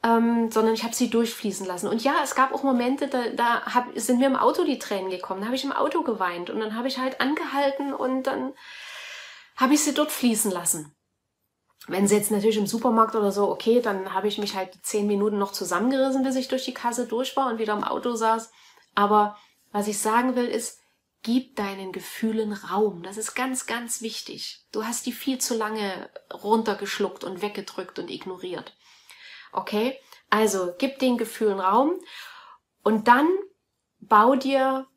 Ähm, 0.04 0.52
sondern 0.52 0.76
ich 0.76 0.84
habe 0.84 0.94
sie 0.94 1.10
durchfließen 1.10 1.66
lassen. 1.66 1.88
Und 1.88 2.04
ja, 2.04 2.16
es 2.24 2.36
gab 2.36 2.54
auch 2.54 2.64
Momente, 2.64 3.08
da, 3.08 3.30
da 3.30 3.66
hab, 3.66 3.88
sind 3.96 4.20
mir 4.20 4.28
im 4.28 4.36
Auto 4.36 4.64
die 4.64 4.78
Tränen 4.78 5.10
gekommen. 5.10 5.42
Da 5.42 5.48
habe 5.48 5.56
ich 5.56 5.64
im 5.64 5.72
Auto 5.72 6.04
geweint 6.04 6.52
und 6.52 6.60
dann 6.60 6.76
habe 6.76 6.88
ich 6.88 7.00
halt 7.00 7.20
angehalten 7.20 7.94
und 7.94 8.24
dann 8.24 8.54
habe 9.56 9.74
ich 9.74 9.84
sie 9.84 9.94
dort 9.94 10.12
fließen 10.12 10.52
lassen. 10.52 10.96
Wenn 11.88 12.08
sie 12.08 12.16
jetzt 12.16 12.32
natürlich 12.32 12.58
im 12.58 12.68
Supermarkt 12.68 13.16
oder 13.16 13.32
so, 13.32 13.50
okay, 13.50 13.82
dann 13.82 14.14
habe 14.14 14.28
ich 14.28 14.38
mich 14.38 14.56
halt 14.56 14.78
zehn 14.84 15.08
Minuten 15.08 15.40
noch 15.40 15.52
zusammengerissen, 15.52 16.24
bis 16.24 16.36
ich 16.36 16.48
durch 16.48 16.66
die 16.66 16.74
Kasse 16.74 17.08
durch 17.08 17.36
war 17.36 17.50
und 17.50 17.60
wieder 17.60 17.74
im 17.74 17.84
Auto 17.84 18.14
saß. 18.14 18.52
Aber 18.94 19.38
was 19.72 19.88
ich 19.88 19.98
sagen 19.98 20.36
will, 20.36 20.46
ist, 20.46 20.80
gib 21.24 21.56
deinen 21.56 21.92
Gefühlen 21.92 22.54
Raum. 22.54 23.04
Das 23.04 23.18
ist 23.18 23.36
ganz, 23.36 23.66
ganz 23.66 24.02
wichtig. 24.02 24.66
Du 24.72 24.86
hast 24.86 25.06
die 25.06 25.12
viel 25.12 25.40
zu 25.40 25.56
lange 25.56 26.10
runtergeschluckt 26.34 27.24
und 27.24 27.42
weggedrückt 27.42 28.00
und 28.00 28.10
ignoriert. 28.10 28.76
Okay? 29.52 30.00
Also, 30.30 30.74
gib 30.78 31.00
den 31.00 31.18
Gefühlen 31.18 31.60
Raum 31.60 31.94
und 32.84 33.08
dann 33.08 33.28
bau 34.00 34.36
dir 34.36 34.88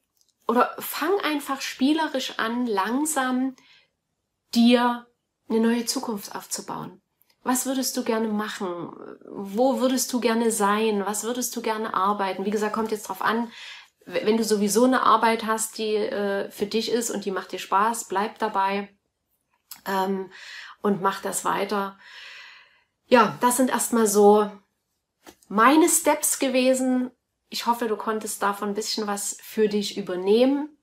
oder 0.47 0.75
fang 0.79 1.19
einfach 1.21 1.61
spielerisch 1.61 2.39
an, 2.39 2.67
langsam 2.67 3.55
dir 4.55 5.07
eine 5.49 5.61
neue 5.61 5.87
Zukunft 5.87 6.35
aufzubauen. 6.35 7.01
Was 7.43 7.67
würdest 7.67 7.97
du 7.97 8.05
gerne 8.05 8.29
machen? 8.29 8.91
Wo 9.29 9.81
würdest 9.81 10.13
du 10.13 10.21
gerne 10.21 10.51
sein? 10.51 11.07
Was 11.07 11.25
würdest 11.25 11.55
du 11.57 11.63
gerne 11.63 11.95
arbeiten? 11.95 12.45
Wie 12.45 12.51
gesagt, 12.51 12.75
kommt 12.75 12.91
jetzt 12.91 13.09
drauf 13.09 13.23
an, 13.23 13.51
wenn 14.05 14.37
du 14.37 14.45
sowieso 14.45 14.85
eine 14.85 15.03
Arbeit 15.03 15.47
hast, 15.47 15.79
die 15.79 15.95
äh, 15.95 16.51
für 16.51 16.67
dich 16.67 16.91
ist 16.91 17.11
und 17.11 17.25
die 17.25 17.31
macht 17.31 17.53
dir 17.53 17.59
Spaß, 17.59 18.09
bleib 18.09 18.39
dabei 18.39 18.95
ähm, 19.87 20.31
und 20.83 21.01
mach 21.01 21.23
das 21.23 21.45
weiter. 21.45 21.99
Ja, 23.11 23.37
das 23.41 23.57
sind 23.57 23.71
erstmal 23.71 24.07
so 24.07 24.49
meine 25.49 25.89
Steps 25.89 26.39
gewesen. 26.39 27.11
Ich 27.49 27.67
hoffe, 27.67 27.89
du 27.89 27.97
konntest 27.97 28.41
davon 28.41 28.69
ein 28.69 28.75
bisschen 28.75 29.09
was 29.09 29.37
für 29.43 29.69
dich 29.69 29.99
übernehmen 29.99 30.79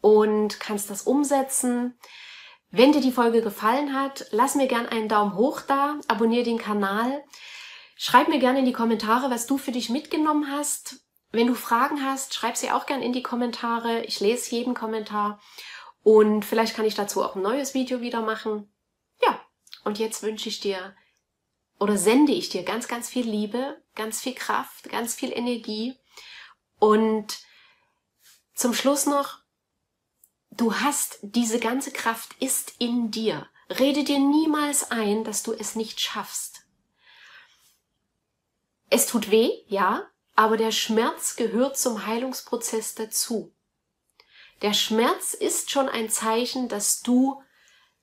und 0.00 0.58
kannst 0.58 0.90
das 0.90 1.02
umsetzen. 1.02 1.96
Wenn 2.72 2.90
dir 2.90 3.00
die 3.00 3.12
Folge 3.12 3.40
gefallen 3.40 3.94
hat, 3.94 4.26
lass 4.32 4.56
mir 4.56 4.66
gern 4.66 4.86
einen 4.86 5.08
Daumen 5.08 5.36
hoch 5.36 5.60
da, 5.60 6.00
abonniere 6.08 6.42
den 6.42 6.58
Kanal, 6.58 7.22
schreib 7.94 8.26
mir 8.26 8.40
gerne 8.40 8.58
in 8.58 8.64
die 8.64 8.72
Kommentare, 8.72 9.30
was 9.30 9.46
du 9.46 9.56
für 9.56 9.72
dich 9.72 9.90
mitgenommen 9.90 10.50
hast. 10.50 11.04
Wenn 11.30 11.46
du 11.46 11.54
Fragen 11.54 12.04
hast, 12.04 12.34
schreib 12.34 12.56
sie 12.56 12.72
auch 12.72 12.86
gern 12.86 13.00
in 13.00 13.12
die 13.12 13.22
Kommentare. 13.22 14.02
Ich 14.06 14.18
lese 14.18 14.50
jeden 14.50 14.74
Kommentar 14.74 15.40
und 16.02 16.44
vielleicht 16.44 16.74
kann 16.74 16.84
ich 16.84 16.96
dazu 16.96 17.22
auch 17.22 17.36
ein 17.36 17.42
neues 17.42 17.74
Video 17.74 18.00
wieder 18.00 18.22
machen. 18.22 18.72
Ja, 19.22 19.40
und 19.84 20.00
jetzt 20.00 20.24
wünsche 20.24 20.48
ich 20.48 20.58
dir 20.58 20.96
oder 21.80 21.98
sende 21.98 22.32
ich 22.32 22.48
dir 22.48 22.62
ganz, 22.62 22.86
ganz 22.86 23.08
viel 23.08 23.28
Liebe, 23.28 23.82
ganz 23.96 24.20
viel 24.20 24.34
Kraft, 24.34 24.88
ganz 24.88 25.14
viel 25.14 25.32
Energie 25.32 25.98
und 26.78 27.38
zum 28.54 28.74
Schluss 28.74 29.06
noch, 29.06 29.40
Du 30.50 30.74
hast 30.74 31.18
diese 31.22 31.60
ganze 31.60 31.92
Kraft 31.92 32.34
ist 32.40 32.74
in 32.78 33.10
dir. 33.10 33.48
Rede 33.70 34.02
dir 34.04 34.18
niemals 34.18 34.90
ein, 34.90 35.24
dass 35.24 35.42
du 35.42 35.52
es 35.52 35.76
nicht 35.76 36.00
schaffst. 36.00 36.66
Es 38.90 39.06
tut 39.06 39.30
weh, 39.30 39.50
ja, 39.68 40.06
aber 40.34 40.56
der 40.56 40.72
Schmerz 40.72 41.36
gehört 41.36 41.78
zum 41.78 42.04
Heilungsprozess 42.04 42.94
dazu. 42.94 43.54
Der 44.62 44.74
Schmerz 44.74 45.32
ist 45.34 45.70
schon 45.70 45.88
ein 45.88 46.10
Zeichen, 46.10 46.68
dass 46.68 47.00
du 47.00 47.40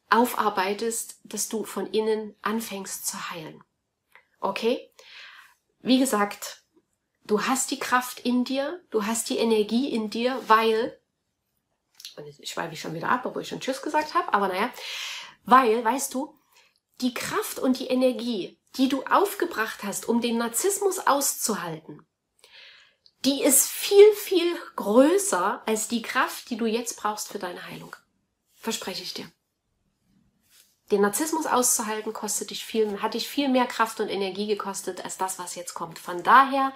aufarbeitest, 0.10 1.20
dass 1.26 1.50
du 1.50 1.66
von 1.66 1.86
innen 1.88 2.34
anfängst 2.42 3.06
zu 3.06 3.30
heilen. 3.30 3.62
Okay? 4.40 4.92
Wie 5.80 6.00
gesagt, 6.00 6.64
du 7.26 7.44
hast 7.44 7.72
die 7.72 7.80
Kraft 7.80 8.20
in 8.20 8.44
dir, 8.44 8.84
du 8.90 9.06
hast 9.06 9.30
die 9.30 9.38
Energie 9.38 9.90
in 9.90 10.10
dir, 10.10 10.42
weil 10.48 11.00
und 12.18 12.26
jetzt 12.26 12.48
schweife 12.48 12.74
ich 12.74 12.82
schon 12.82 12.94
wieder 12.94 13.10
ab, 13.10 13.26
obwohl 13.26 13.44
ich 13.44 13.48
schon 13.48 13.60
Tschüss 13.60 13.82
gesagt 13.82 14.14
habe, 14.14 14.34
aber 14.34 14.48
naja, 14.48 14.72
weil, 15.46 15.84
weißt 15.84 16.14
du, 16.14 16.38
die 17.02 17.14
Kraft 17.14 17.60
und 17.60 17.80
die 17.80 17.88
Energie, 17.88 18.60
die 18.76 18.90
du 18.90 19.04
aufgebracht 19.04 19.84
hast, 19.84 20.10
um 20.10 20.20
den 20.20 20.38
Narzissmus 20.38 21.00
auszuhalten, 21.00 22.06
die 23.26 23.44
ist 23.44 23.68
viel, 23.68 24.14
viel 24.14 24.58
größer 24.76 25.62
als 25.66 25.88
die 25.88 26.02
Kraft, 26.02 26.50
die 26.50 26.58
du 26.58 26.66
jetzt 26.66 26.98
brauchst 26.98 27.30
für 27.30 27.40
deine 27.40 27.68
Heilung. 27.68 27.96
Verspreche 28.56 29.04
ich 29.04 29.14
dir. 29.14 29.32
Den 30.92 31.02
Narzissmus 31.02 31.46
auszuhalten 31.46 32.14
kostet 32.14 32.50
dich 32.50 32.66
viel, 32.66 33.02
hat 33.02 33.14
dich 33.14 33.28
viel 33.28 33.50
mehr 33.50 33.66
Kraft 33.66 34.00
und 34.00 34.10
Energie 34.10 34.48
gekostet 34.48 35.04
als 35.04 35.18
das, 35.18 35.38
was 35.38 35.56
jetzt 35.56 35.74
kommt. 35.74 36.00
Von 36.00 36.24
daher 36.24 36.72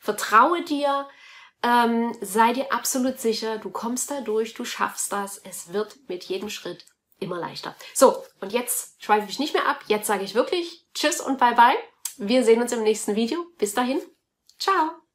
vertraue 0.00 0.62
dir, 0.62 1.08
ähm, 1.62 2.16
sei 2.20 2.52
dir 2.52 2.72
absolut 2.72 3.18
sicher, 3.20 3.58
du 3.58 3.70
kommst 3.70 4.10
da 4.10 4.20
durch, 4.20 4.54
du 4.54 4.64
schaffst 4.64 5.12
das. 5.12 5.38
Es 5.38 5.72
wird 5.72 5.96
mit 6.08 6.24
jedem 6.24 6.50
Schritt 6.50 6.86
immer 7.18 7.38
leichter. 7.38 7.74
So, 7.94 8.24
und 8.40 8.52
jetzt 8.52 9.02
schweife 9.02 9.28
ich 9.28 9.40
nicht 9.40 9.54
mehr 9.54 9.66
ab. 9.66 9.80
Jetzt 9.88 10.06
sage 10.06 10.24
ich 10.24 10.34
wirklich 10.34 10.86
Tschüss 10.94 11.20
und 11.20 11.38
Bye-bye. 11.38 11.76
Wir 12.16 12.44
sehen 12.44 12.62
uns 12.62 12.72
im 12.72 12.82
nächsten 12.82 13.16
Video. 13.16 13.44
Bis 13.58 13.74
dahin. 13.74 14.00
Ciao. 14.58 15.07